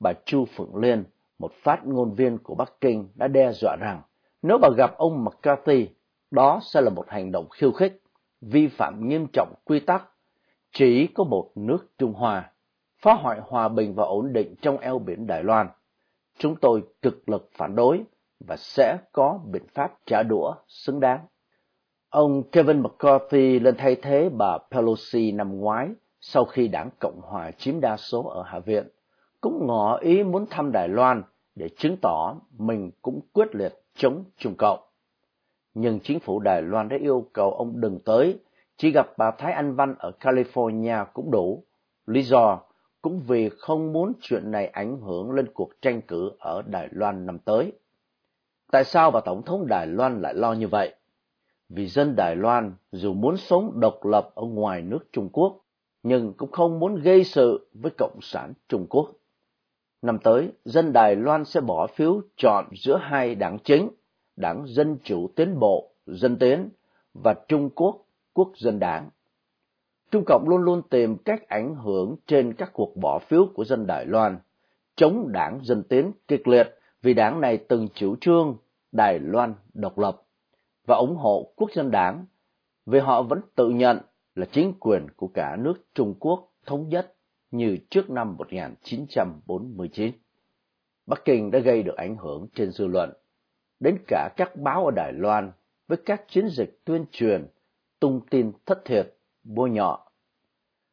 bà 0.00 0.12
Chu 0.24 0.44
Phượng 0.56 0.76
Liên, 0.76 1.04
một 1.38 1.52
phát 1.62 1.86
ngôn 1.86 2.14
viên 2.14 2.38
của 2.38 2.54
Bắc 2.54 2.72
Kinh 2.80 3.08
đã 3.14 3.28
đe 3.28 3.52
dọa 3.52 3.76
rằng 3.76 4.02
nếu 4.42 4.58
bà 4.58 4.68
gặp 4.76 4.94
ông 4.96 5.24
McCarthy, 5.24 5.88
đó 6.30 6.60
sẽ 6.62 6.80
là 6.80 6.90
một 6.90 7.04
hành 7.08 7.32
động 7.32 7.48
khiêu 7.48 7.72
khích, 7.72 8.02
vi 8.40 8.68
phạm 8.68 9.08
nghiêm 9.08 9.26
trọng 9.32 9.54
quy 9.64 9.80
tắc, 9.80 10.04
chỉ 10.72 11.06
có 11.06 11.24
một 11.24 11.50
nước 11.54 11.86
Trung 11.98 12.12
Hoa, 12.12 12.50
phá 13.04 13.14
hoại 13.14 13.40
hòa 13.48 13.68
bình 13.68 13.94
và 13.94 14.04
ổn 14.04 14.32
định 14.32 14.54
trong 14.62 14.78
eo 14.78 14.98
biển 14.98 15.26
Đài 15.26 15.42
Loan. 15.42 15.68
Chúng 16.38 16.56
tôi 16.56 16.82
cực 17.02 17.28
lực 17.28 17.50
phản 17.52 17.74
đối 17.74 18.00
và 18.48 18.56
sẽ 18.56 18.98
có 19.12 19.40
biện 19.46 19.62
pháp 19.74 19.92
trả 20.06 20.22
đũa 20.22 20.54
xứng 20.68 21.00
đáng. 21.00 21.26
Ông 22.08 22.42
Kevin 22.52 22.80
McCarthy 22.80 23.58
lên 23.58 23.74
thay 23.78 23.96
thế 24.02 24.28
bà 24.28 24.58
Pelosi 24.70 25.32
năm 25.32 25.60
ngoái 25.60 25.88
sau 26.20 26.44
khi 26.44 26.68
đảng 26.68 26.90
Cộng 26.98 27.20
hòa 27.20 27.50
chiếm 27.50 27.80
đa 27.80 27.96
số 27.96 28.22
ở 28.22 28.42
Hạ 28.42 28.58
viện, 28.58 28.88
cũng 29.40 29.66
ngỏ 29.66 29.96
ý 29.96 30.22
muốn 30.22 30.46
thăm 30.50 30.72
Đài 30.72 30.88
Loan 30.88 31.22
để 31.54 31.68
chứng 31.76 31.96
tỏ 32.02 32.36
mình 32.58 32.90
cũng 33.02 33.20
quyết 33.32 33.54
liệt 33.54 33.82
chống 33.94 34.24
Trung 34.36 34.54
Cộng. 34.58 34.80
Nhưng 35.74 36.00
chính 36.00 36.20
phủ 36.20 36.40
Đài 36.40 36.62
Loan 36.62 36.88
đã 36.88 36.96
yêu 37.00 37.28
cầu 37.32 37.50
ông 37.50 37.80
đừng 37.80 37.98
tới, 38.04 38.38
chỉ 38.76 38.90
gặp 38.90 39.06
bà 39.18 39.30
Thái 39.30 39.52
Anh 39.52 39.74
Văn 39.74 39.94
ở 39.98 40.12
California 40.20 41.04
cũng 41.12 41.30
đủ. 41.30 41.64
Lý 42.06 42.22
do 42.22 42.60
cũng 43.04 43.20
vì 43.26 43.48
không 43.48 43.92
muốn 43.92 44.12
chuyện 44.20 44.50
này 44.50 44.66
ảnh 44.66 45.00
hưởng 45.00 45.30
lên 45.30 45.46
cuộc 45.54 45.70
tranh 45.82 46.00
cử 46.02 46.30
ở 46.38 46.62
Đài 46.62 46.88
Loan 46.90 47.26
năm 47.26 47.38
tới. 47.38 47.72
Tại 48.72 48.84
sao 48.84 49.10
bà 49.10 49.20
Tổng 49.20 49.42
thống 49.42 49.66
Đài 49.66 49.86
Loan 49.86 50.22
lại 50.22 50.34
lo 50.34 50.52
như 50.52 50.68
vậy? 50.68 50.94
Vì 51.68 51.86
dân 51.86 52.16
Đài 52.16 52.36
Loan 52.36 52.74
dù 52.92 53.14
muốn 53.14 53.36
sống 53.36 53.80
độc 53.80 54.04
lập 54.04 54.30
ở 54.34 54.42
ngoài 54.42 54.82
nước 54.82 54.98
Trung 55.12 55.28
Quốc, 55.32 55.60
nhưng 56.02 56.32
cũng 56.32 56.50
không 56.50 56.78
muốn 56.78 56.94
gây 57.02 57.24
sự 57.24 57.68
với 57.74 57.92
Cộng 57.98 58.18
sản 58.22 58.52
Trung 58.68 58.86
Quốc. 58.86 59.12
Năm 60.02 60.18
tới, 60.18 60.52
dân 60.64 60.92
Đài 60.92 61.16
Loan 61.16 61.44
sẽ 61.44 61.60
bỏ 61.60 61.86
phiếu 61.86 62.20
chọn 62.36 62.64
giữa 62.84 62.96
hai 63.02 63.34
đảng 63.34 63.58
chính, 63.64 63.88
đảng 64.36 64.66
Dân 64.66 64.98
Chủ 65.04 65.30
Tiến 65.36 65.58
Bộ, 65.58 65.90
Dân 66.06 66.38
Tiến 66.38 66.68
và 67.14 67.34
Trung 67.48 67.70
Quốc, 67.70 68.06
Quốc 68.32 68.52
dân 68.56 68.78
đảng. 68.78 69.10
Trung 70.14 70.24
Cộng 70.26 70.48
luôn 70.48 70.62
luôn 70.62 70.82
tìm 70.90 71.16
cách 71.16 71.48
ảnh 71.48 71.74
hưởng 71.74 72.16
trên 72.26 72.52
các 72.52 72.70
cuộc 72.72 72.96
bỏ 72.96 73.18
phiếu 73.18 73.46
của 73.54 73.64
dân 73.64 73.86
Đài 73.86 74.06
Loan, 74.06 74.38
chống 74.96 75.32
đảng 75.32 75.60
Dân 75.62 75.82
Tiến 75.82 76.12
kịch 76.28 76.48
liệt 76.48 76.74
vì 77.02 77.14
đảng 77.14 77.40
này 77.40 77.58
từng 77.68 77.88
chủ 77.94 78.16
trương 78.20 78.56
Đài 78.92 79.18
Loan 79.18 79.54
độc 79.72 79.98
lập 79.98 80.22
và 80.86 80.96
ủng 80.96 81.16
hộ 81.16 81.52
quốc 81.56 81.70
dân 81.72 81.90
đảng 81.90 82.26
vì 82.86 82.98
họ 82.98 83.22
vẫn 83.22 83.40
tự 83.54 83.68
nhận 83.68 83.98
là 84.34 84.46
chính 84.52 84.72
quyền 84.80 85.06
của 85.16 85.28
cả 85.34 85.56
nước 85.56 85.74
Trung 85.94 86.14
Quốc 86.18 86.52
thống 86.66 86.88
nhất 86.88 87.14
như 87.50 87.78
trước 87.90 88.10
năm 88.10 88.36
1949. 88.36 90.12
Bắc 91.06 91.24
Kinh 91.24 91.50
đã 91.50 91.58
gây 91.58 91.82
được 91.82 91.96
ảnh 91.96 92.16
hưởng 92.16 92.46
trên 92.54 92.70
dư 92.70 92.86
luận, 92.86 93.12
đến 93.80 93.98
cả 94.06 94.28
các 94.36 94.56
báo 94.56 94.84
ở 94.84 94.90
Đài 94.96 95.12
Loan 95.12 95.52
với 95.88 95.98
các 96.06 96.24
chiến 96.28 96.48
dịch 96.48 96.80
tuyên 96.84 97.04
truyền, 97.12 97.46
tung 98.00 98.20
tin 98.30 98.52
thất 98.66 98.84
thiệt, 98.84 99.13
bôi 99.44 99.70
nhọ. 99.70 100.06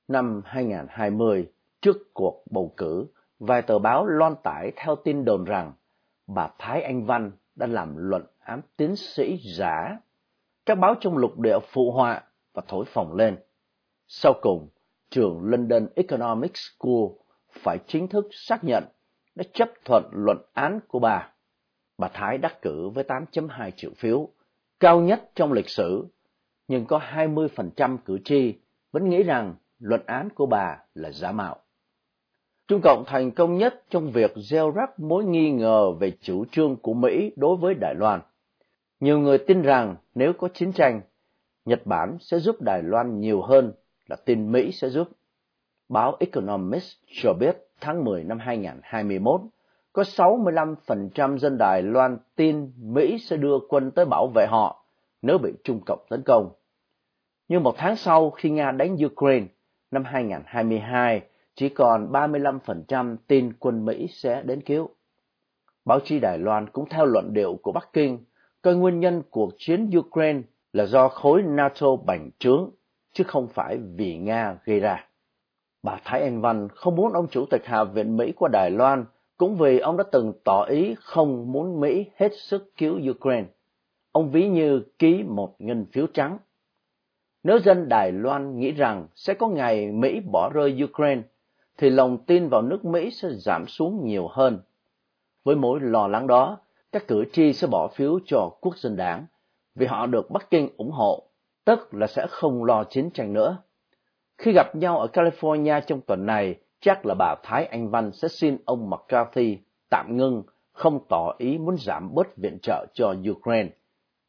Năm 0.07 0.41
2020, 0.45 1.51
trước 1.81 1.97
cuộc 2.13 2.43
bầu 2.51 2.73
cử, 2.77 3.07
vài 3.39 3.61
tờ 3.61 3.79
báo 3.79 4.05
loan 4.05 4.35
tải 4.43 4.71
theo 4.75 4.95
tin 4.95 5.25
đồn 5.25 5.43
rằng 5.43 5.73
bà 6.27 6.49
Thái 6.59 6.81
Anh 6.81 7.05
Văn 7.05 7.31
đã 7.55 7.67
làm 7.67 7.95
luận 7.97 8.25
án 8.39 8.61
tiến 8.77 8.95
sĩ 8.95 9.39
giả. 9.57 9.97
Các 10.65 10.75
báo 10.75 10.95
trong 10.99 11.17
lục 11.17 11.39
địa 11.39 11.59
phụ 11.59 11.91
họa 11.91 12.21
và 12.53 12.63
thổi 12.67 12.85
phồng 12.85 13.15
lên. 13.15 13.37
Sau 14.07 14.33
cùng, 14.41 14.69
trường 15.09 15.41
London 15.43 15.87
Economic 15.95 16.51
School 16.57 17.05
phải 17.63 17.77
chính 17.87 18.07
thức 18.07 18.27
xác 18.31 18.63
nhận 18.63 18.83
đã 19.35 19.43
chấp 19.53 19.69
thuận 19.85 20.09
luận 20.11 20.37
án 20.53 20.79
của 20.87 20.99
bà. 20.99 21.33
Bà 21.97 22.07
Thái 22.13 22.37
đắc 22.37 22.61
cử 22.61 22.89
với 22.89 23.03
8.2 23.03 23.71
triệu 23.75 23.91
phiếu, 23.97 24.29
cao 24.79 25.01
nhất 25.01 25.31
trong 25.35 25.53
lịch 25.53 25.69
sử, 25.69 26.05
nhưng 26.71 26.85
có 26.85 27.01
20% 27.13 27.97
cử 28.05 28.17
tri 28.25 28.53
vẫn 28.91 29.09
nghĩ 29.09 29.23
rằng 29.23 29.55
luận 29.79 30.01
án 30.05 30.29
của 30.35 30.45
bà 30.45 30.77
là 30.95 31.11
giả 31.11 31.31
mạo. 31.31 31.55
Trung 32.67 32.81
Cộng 32.81 33.03
thành 33.07 33.31
công 33.31 33.57
nhất 33.57 33.83
trong 33.89 34.11
việc 34.11 34.33
gieo 34.35 34.71
rắc 34.71 34.99
mối 34.99 35.23
nghi 35.23 35.51
ngờ 35.51 35.91
về 35.99 36.11
chủ 36.21 36.45
trương 36.51 36.75
của 36.75 36.93
Mỹ 36.93 37.31
đối 37.35 37.57
với 37.57 37.73
Đài 37.73 37.95
Loan. 37.95 38.21
Nhiều 38.99 39.19
người 39.19 39.37
tin 39.37 39.61
rằng 39.61 39.95
nếu 40.15 40.33
có 40.33 40.47
chiến 40.53 40.71
tranh, 40.71 41.01
Nhật 41.65 41.85
Bản 41.85 42.17
sẽ 42.19 42.39
giúp 42.39 42.61
Đài 42.61 42.83
Loan 42.83 43.19
nhiều 43.19 43.41
hơn 43.41 43.73
là 44.07 44.15
tin 44.15 44.51
Mỹ 44.51 44.71
sẽ 44.71 44.89
giúp. 44.89 45.09
Báo 45.89 46.17
Economist 46.19 46.95
cho 47.23 47.33
biết 47.33 47.57
tháng 47.81 48.03
10 48.03 48.23
năm 48.23 48.39
2021, 48.39 49.41
có 49.93 50.03
65% 50.03 51.37
dân 51.37 51.57
Đài 51.57 51.81
Loan 51.81 52.17
tin 52.35 52.71
Mỹ 52.77 53.17
sẽ 53.19 53.37
đưa 53.37 53.59
quân 53.69 53.91
tới 53.91 54.05
bảo 54.05 54.27
vệ 54.35 54.45
họ 54.49 54.85
nếu 55.21 55.37
bị 55.37 55.51
Trung 55.63 55.79
Cộng 55.85 56.05
tấn 56.09 56.23
công. 56.25 56.51
Nhưng 57.51 57.63
một 57.63 57.75
tháng 57.77 57.95
sau 57.95 58.31
khi 58.31 58.49
Nga 58.49 58.71
đánh 58.71 58.97
Ukraine, 59.05 59.47
năm 59.91 60.03
2022, 60.03 61.21
chỉ 61.55 61.69
còn 61.69 62.11
35% 62.11 63.15
tin 63.27 63.53
quân 63.59 63.85
Mỹ 63.85 64.07
sẽ 64.11 64.41
đến 64.41 64.61
cứu. 64.61 64.89
Báo 65.85 65.99
chí 65.99 66.19
Đài 66.19 66.37
Loan 66.37 66.69
cũng 66.69 66.89
theo 66.89 67.05
luận 67.05 67.33
điệu 67.33 67.59
của 67.61 67.71
Bắc 67.71 67.93
Kinh, 67.93 68.19
coi 68.61 68.75
nguyên 68.75 68.99
nhân 68.99 69.23
cuộc 69.29 69.53
chiến 69.57 69.89
Ukraine 69.97 70.41
là 70.73 70.85
do 70.85 71.07
khối 71.07 71.41
NATO 71.43 71.95
bành 71.95 72.29
trướng, 72.39 72.69
chứ 73.13 73.23
không 73.23 73.47
phải 73.47 73.77
vì 73.95 74.17
Nga 74.17 74.57
gây 74.65 74.79
ra. 74.79 75.07
Bà 75.83 75.99
Thái 76.03 76.21
Anh 76.21 76.41
Văn 76.41 76.67
không 76.75 76.95
muốn 76.95 77.13
ông 77.13 77.27
Chủ 77.27 77.45
tịch 77.45 77.65
Hạ 77.65 77.83
viện 77.83 78.17
Mỹ 78.17 78.31
qua 78.35 78.49
Đài 78.53 78.71
Loan, 78.71 79.05
cũng 79.37 79.57
vì 79.57 79.79
ông 79.79 79.97
đã 79.97 80.03
từng 80.11 80.33
tỏ 80.43 80.63
ý 80.63 80.95
không 80.99 81.51
muốn 81.51 81.79
Mỹ 81.79 82.05
hết 82.15 82.31
sức 82.35 82.73
cứu 82.77 82.99
Ukraine. 83.09 83.47
Ông 84.11 84.31
ví 84.31 84.47
như 84.47 84.83
ký 84.99 85.23
một 85.23 85.55
ngân 85.59 85.85
phiếu 85.91 86.07
trắng. 86.13 86.37
Nếu 87.43 87.59
dân 87.59 87.89
Đài 87.89 88.11
Loan 88.11 88.59
nghĩ 88.59 88.71
rằng 88.71 89.07
sẽ 89.15 89.33
có 89.33 89.47
ngày 89.47 89.91
Mỹ 89.91 90.19
bỏ 90.31 90.49
rơi 90.53 90.83
Ukraine, 90.83 91.21
thì 91.77 91.89
lòng 91.89 92.17
tin 92.25 92.49
vào 92.49 92.61
nước 92.61 92.85
Mỹ 92.85 93.11
sẽ 93.11 93.29
giảm 93.31 93.67
xuống 93.67 94.05
nhiều 94.05 94.27
hơn. 94.27 94.59
Với 95.43 95.55
mối 95.55 95.79
lo 95.81 96.07
lắng 96.07 96.27
đó, 96.27 96.57
các 96.91 97.07
cử 97.07 97.25
tri 97.33 97.53
sẽ 97.53 97.67
bỏ 97.67 97.87
phiếu 97.87 98.19
cho 98.25 98.49
quốc 98.61 98.77
dân 98.77 98.95
đảng 98.95 99.25
vì 99.75 99.85
họ 99.85 100.05
được 100.05 100.31
Bắc 100.31 100.49
Kinh 100.49 100.69
ủng 100.77 100.91
hộ, 100.91 101.23
tức 101.65 101.93
là 101.93 102.07
sẽ 102.07 102.25
không 102.29 102.63
lo 102.63 102.83
chiến 102.83 103.09
tranh 103.11 103.33
nữa. 103.33 103.57
Khi 104.37 104.51
gặp 104.55 104.75
nhau 104.75 104.99
ở 104.99 105.07
California 105.13 105.81
trong 105.81 106.01
tuần 106.01 106.25
này, 106.25 106.55
chắc 106.79 107.05
là 107.05 107.15
bà 107.19 107.35
Thái 107.43 107.65
Anh 107.65 107.89
Văn 107.89 108.11
sẽ 108.11 108.27
xin 108.27 108.57
ông 108.65 108.89
McCarthy 108.89 109.57
tạm 109.89 110.17
ngưng, 110.17 110.43
không 110.71 110.99
tỏ 111.09 111.35
ý 111.37 111.57
muốn 111.57 111.75
giảm 111.77 112.15
bớt 112.15 112.37
viện 112.37 112.57
trợ 112.61 112.85
cho 112.93 113.13
Ukraine, 113.31 113.69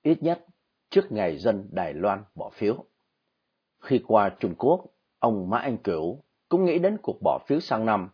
ít 0.02 0.22
nhất 0.22 0.46
trước 0.90 1.12
ngày 1.12 1.36
dân 1.36 1.68
Đài 1.70 1.94
Loan 1.94 2.24
bỏ 2.34 2.50
phiếu. 2.52 2.84
Khi 3.82 4.00
qua 4.06 4.28
Trung 4.40 4.54
Quốc, 4.58 4.84
ông 5.18 5.50
Mã 5.50 5.58
Anh 5.58 5.76
Cửu 5.76 6.22
cũng 6.48 6.64
nghĩ 6.64 6.78
đến 6.78 6.96
cuộc 7.02 7.22
bỏ 7.22 7.38
phiếu 7.46 7.60
sang 7.60 7.86
năm. 7.86 8.08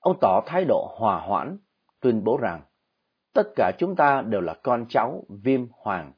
Ông 0.00 0.16
tỏ 0.20 0.42
thái 0.46 0.64
độ 0.64 0.94
hòa 0.98 1.20
hoãn, 1.20 1.58
tuyên 2.00 2.24
bố 2.24 2.36
rằng 2.36 2.62
tất 3.32 3.42
cả 3.56 3.72
chúng 3.78 3.96
ta 3.96 4.22
đều 4.22 4.40
là 4.40 4.54
con 4.62 4.86
cháu 4.88 5.24
Viêm 5.28 5.66
Hoàng, 5.72 6.12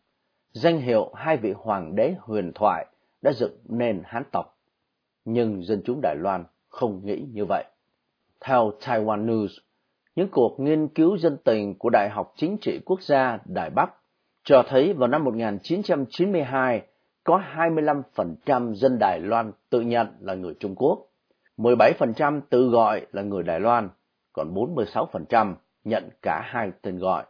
danh 0.52 0.80
hiệu 0.80 1.12
hai 1.14 1.36
vị 1.36 1.52
hoàng 1.56 1.94
đế 1.96 2.14
huyền 2.18 2.52
thoại 2.54 2.86
đã 3.22 3.32
dựng 3.32 3.58
nên 3.64 4.02
Hán 4.04 4.22
tộc. 4.32 4.58
Nhưng 5.24 5.62
dân 5.62 5.82
chúng 5.84 6.00
Đài 6.02 6.16
Loan 6.16 6.44
không 6.68 7.06
nghĩ 7.06 7.26
như 7.32 7.44
vậy. 7.44 7.64
Theo 8.40 8.72
Taiwan 8.80 9.26
News, 9.26 9.48
những 10.16 10.28
cuộc 10.32 10.60
nghiên 10.60 10.88
cứu 10.88 11.18
dân 11.18 11.36
tình 11.44 11.78
của 11.78 11.90
Đại 11.90 12.08
học 12.10 12.32
Chính 12.36 12.56
trị 12.60 12.80
Quốc 12.84 13.02
gia 13.02 13.38
Đài 13.44 13.70
Bắc 13.70 13.94
cho 14.44 14.62
thấy 14.68 14.92
vào 14.92 15.08
năm 15.08 15.24
1992 15.24 16.82
có 17.26 17.42
25% 17.56 18.72
dân 18.72 18.98
Đài 18.98 19.20
Loan 19.20 19.52
tự 19.70 19.80
nhận 19.80 20.06
là 20.20 20.34
người 20.34 20.54
Trung 20.60 20.74
Quốc, 20.76 21.06
17% 21.58 22.40
tự 22.50 22.68
gọi 22.68 23.06
là 23.12 23.22
người 23.22 23.42
Đài 23.42 23.60
Loan, 23.60 23.88
còn 24.32 24.54
46% 24.54 25.54
nhận 25.84 26.08
cả 26.22 26.42
hai 26.44 26.70
tên 26.82 26.98
gọi. 26.98 27.24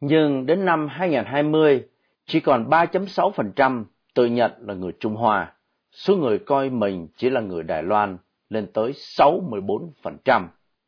Nhưng 0.00 0.46
đến 0.46 0.64
năm 0.64 0.88
2020, 0.88 1.84
chỉ 2.26 2.40
còn 2.40 2.70
3.6% 2.70 3.84
tự 4.14 4.26
nhận 4.26 4.52
là 4.58 4.74
người 4.74 4.92
Trung 5.00 5.16
Hoa. 5.16 5.52
Số 5.92 6.16
người 6.16 6.38
coi 6.38 6.70
mình 6.70 7.08
chỉ 7.16 7.30
là 7.30 7.40
người 7.40 7.62
Đài 7.62 7.82
Loan 7.82 8.18
lên 8.48 8.72
tới 8.72 8.92
64% 8.92 10.46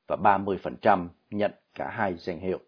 và 0.08 0.16
30% 0.16 1.08
nhận 1.30 1.52
cả 1.74 1.88
hai 1.90 2.14
danh 2.14 2.38
hiệu. 2.38 2.58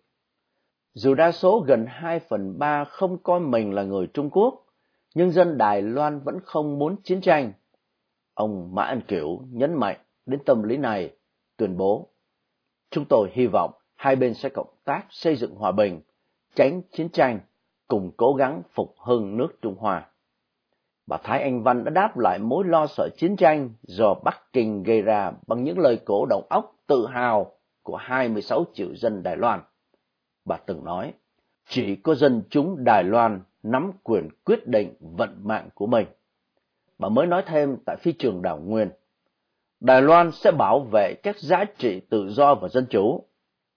Dù 0.94 1.14
đa 1.14 1.32
số 1.32 1.64
gần 1.66 1.86
2 1.88 2.20
phần 2.20 2.58
3 2.58 2.84
không 2.84 3.18
coi 3.22 3.40
mình 3.40 3.72
là 3.72 3.82
người 3.82 4.06
Trung 4.06 4.30
Quốc, 4.30 4.65
nhưng 5.16 5.30
dân 5.30 5.58
Đài 5.58 5.82
Loan 5.82 6.20
vẫn 6.20 6.40
không 6.44 6.78
muốn 6.78 6.96
chiến 7.02 7.20
tranh. 7.20 7.52
Ông 8.34 8.74
Mã 8.74 8.82
An 8.82 9.00
Kiểu 9.08 9.40
nhấn 9.50 9.74
mạnh 9.74 9.96
đến 10.26 10.40
tâm 10.46 10.62
lý 10.62 10.76
này, 10.76 11.16
tuyên 11.56 11.76
bố 11.76 12.08
Chúng 12.90 13.04
tôi 13.04 13.30
hy 13.32 13.46
vọng 13.46 13.70
hai 13.94 14.16
bên 14.16 14.34
sẽ 14.34 14.48
cộng 14.48 14.74
tác 14.84 15.06
xây 15.10 15.36
dựng 15.36 15.54
hòa 15.54 15.72
bình, 15.72 16.00
tránh 16.54 16.82
chiến 16.92 17.08
tranh, 17.08 17.40
cùng 17.88 18.10
cố 18.16 18.34
gắng 18.34 18.62
phục 18.74 18.94
hưng 18.98 19.36
nước 19.36 19.48
Trung 19.62 19.76
Hoa. 19.78 20.10
Bà 21.06 21.16
Thái 21.16 21.42
Anh 21.42 21.62
Văn 21.62 21.84
đã 21.84 21.90
đáp 21.90 22.18
lại 22.18 22.38
mối 22.38 22.64
lo 22.64 22.86
sợ 22.86 23.08
chiến 23.16 23.36
tranh 23.36 23.70
do 23.82 24.14
Bắc 24.14 24.52
Kinh 24.52 24.82
gây 24.82 25.02
ra 25.02 25.32
bằng 25.46 25.64
những 25.64 25.78
lời 25.78 26.00
cổ 26.04 26.26
động 26.26 26.46
óc 26.50 26.76
tự 26.86 27.06
hào 27.06 27.52
của 27.82 27.96
26 27.96 28.64
triệu 28.74 28.94
dân 28.94 29.22
Đài 29.22 29.36
Loan. 29.36 29.60
Bà 30.44 30.56
từng 30.56 30.84
nói, 30.84 31.12
chỉ 31.68 31.96
có 31.96 32.14
dân 32.14 32.42
chúng 32.50 32.84
Đài 32.84 33.04
Loan 33.04 33.40
nắm 33.70 33.92
quyền 34.02 34.28
quyết 34.44 34.66
định 34.66 34.94
vận 35.00 35.40
mạng 35.42 35.68
của 35.74 35.86
mình. 35.86 36.06
Bà 36.98 37.08
mới 37.08 37.26
nói 37.26 37.42
thêm 37.46 37.76
tại 37.86 37.96
phi 37.96 38.12
trường 38.12 38.42
đảo 38.42 38.58
Nguyên, 38.58 38.90
Đài 39.80 40.02
Loan 40.02 40.32
sẽ 40.32 40.50
bảo 40.50 40.80
vệ 40.92 41.14
các 41.22 41.38
giá 41.38 41.64
trị 41.78 42.00
tự 42.00 42.28
do 42.28 42.54
và 42.54 42.68
dân 42.68 42.86
chủ, 42.90 43.24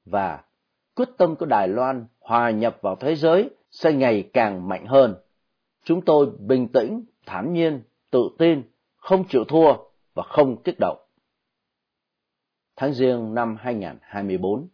và 0.06 0.43
quyết 0.95 1.10
tâm 1.17 1.36
của 1.36 1.45
Đài 1.45 1.67
Loan 1.67 2.06
hòa 2.19 2.49
nhập 2.49 2.78
vào 2.82 2.95
thế 2.95 3.15
giới 3.15 3.49
sẽ 3.71 3.93
ngày 3.93 4.30
càng 4.34 4.67
mạnh 4.67 4.86
hơn. 4.86 5.15
Chúng 5.84 6.02
tôi 6.02 6.25
bình 6.39 6.67
tĩnh, 6.67 7.06
thản 7.25 7.54
nhiên, 7.54 7.82
tự 8.12 8.30
tin, 8.38 8.63
không 8.97 9.23
chịu 9.30 9.43
thua 9.43 9.73
và 10.13 10.23
không 10.23 10.63
kích 10.63 10.75
động. 10.80 10.97
Tháng 12.75 12.93
Giêng 12.93 13.34
năm 13.34 13.56
2024, 13.60 14.67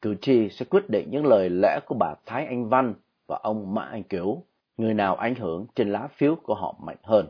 cử 0.00 0.14
tri 0.20 0.48
sẽ 0.48 0.64
quyết 0.70 0.90
định 0.90 1.10
những 1.10 1.26
lời 1.26 1.50
lẽ 1.50 1.80
của 1.86 1.94
bà 1.94 2.14
Thái 2.26 2.46
Anh 2.46 2.68
Văn 2.68 2.94
và 3.26 3.40
ông 3.42 3.74
Mã 3.74 3.82
Anh 3.82 4.02
Kiếu, 4.02 4.44
người 4.82 4.94
nào 4.94 5.16
ảnh 5.16 5.34
hưởng 5.34 5.66
trên 5.74 5.92
lá 5.92 6.08
phiếu 6.16 6.36
của 6.42 6.54
họ 6.54 6.78
mạnh 6.82 6.98
hơn. 7.02 7.28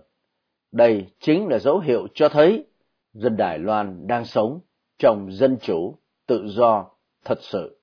Đây 0.73 1.07
chính 1.21 1.49
là 1.49 1.59
dấu 1.59 1.79
hiệu 1.79 2.07
cho 2.15 2.29
thấy 2.29 2.67
dân 3.13 3.37
Đài 3.37 3.59
Loan 3.59 4.07
đang 4.07 4.25
sống 4.25 4.61
trong 4.99 5.33
dân 5.33 5.57
chủ, 5.63 5.99
tự 6.27 6.47
do 6.49 6.91
thật 7.25 7.39
sự. 7.41 7.82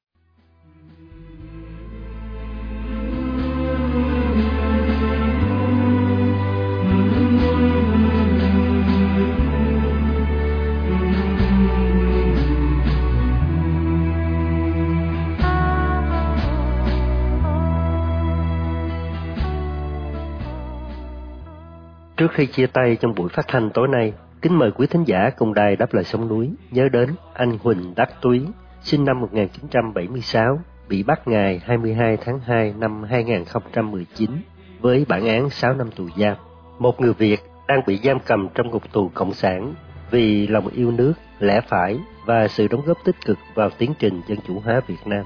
Trước 22.19 22.32
khi 22.34 22.45
chia 22.45 22.67
tay 22.67 22.97
trong 23.01 23.15
buổi 23.15 23.29
phát 23.29 23.47
thanh 23.47 23.69
tối 23.69 23.88
nay, 23.88 24.13
kính 24.41 24.60
mời 24.60 24.71
quý 24.71 24.88
thính 24.88 25.03
giả 25.03 25.29
cùng 25.38 25.53
đài 25.53 25.75
đáp 25.75 25.93
lời 25.93 26.03
sông 26.03 26.27
núi 26.27 26.49
nhớ 26.71 26.89
đến 26.89 27.10
anh 27.34 27.58
Huỳnh 27.63 27.95
Đắc 27.95 28.10
Túy, 28.21 28.41
sinh 28.82 29.05
năm 29.05 29.19
1976, 29.19 30.60
bị 30.89 31.03
bắt 31.03 31.27
ngày 31.27 31.62
22 31.65 32.17
tháng 32.17 32.39
2 32.39 32.73
năm 32.79 33.03
2019 33.03 34.32
với 34.79 35.05
bản 35.08 35.27
án 35.27 35.49
6 35.49 35.73
năm 35.73 35.91
tù 35.91 36.08
giam. 36.17 36.36
Một 36.79 37.01
người 37.01 37.13
Việt 37.13 37.39
đang 37.67 37.82
bị 37.88 37.99
giam 38.03 38.19
cầm 38.19 38.47
trong 38.53 38.69
ngục 38.69 38.91
tù 38.91 39.12
cộng 39.13 39.34
sản 39.34 39.73
vì 40.12 40.47
lòng 40.47 40.67
yêu 40.67 40.91
nước, 40.91 41.13
lẽ 41.39 41.62
phải 41.67 41.99
và 42.25 42.47
sự 42.47 42.67
đóng 42.67 42.82
góp 42.86 42.97
tích 43.05 43.25
cực 43.25 43.38
vào 43.55 43.69
tiến 43.77 43.93
trình 43.99 44.21
dân 44.27 44.38
chủ 44.47 44.60
hóa 44.60 44.82
Việt 44.88 45.08
Nam. 45.08 45.25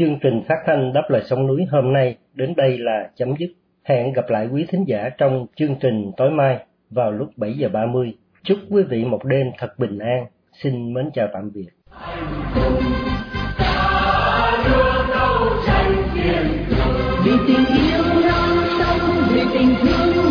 Chương 0.00 0.18
trình 0.22 0.42
phát 0.48 0.56
thanh 0.66 0.92
Đáp 0.92 1.02
lời 1.08 1.22
sông 1.24 1.46
núi 1.46 1.66
hôm 1.70 1.92
nay 1.92 2.16
đến 2.34 2.54
đây 2.56 2.78
là 2.78 3.10
chấm 3.16 3.34
dứt. 3.38 3.46
Hẹn 3.84 4.12
gặp 4.12 4.30
lại 4.30 4.48
quý 4.52 4.66
thính 4.68 4.84
giả 4.88 5.08
trong 5.18 5.46
chương 5.56 5.74
trình 5.80 6.12
tối 6.16 6.30
mai 6.30 6.58
vào 6.90 7.12
lúc 7.12 7.28
7 7.36 7.52
giờ 7.52 7.68
30. 7.68 8.12
Chúc 8.42 8.58
quý 8.70 8.82
vị 8.82 9.04
một 9.04 9.24
đêm 9.24 9.46
thật 9.58 9.78
bình 9.78 9.98
an. 9.98 10.26
Xin 10.52 10.94
mến 10.94 11.10
chào 11.14 11.28
tạm 11.32 11.50
biệt. 11.54 11.68
Vì 17.24 17.32
tình 17.46 17.66
yêu 17.66 18.04
non 18.28 18.58
sông, 18.78 19.24
vì 19.34 19.40
tình 19.52 19.74
thương 19.82 20.29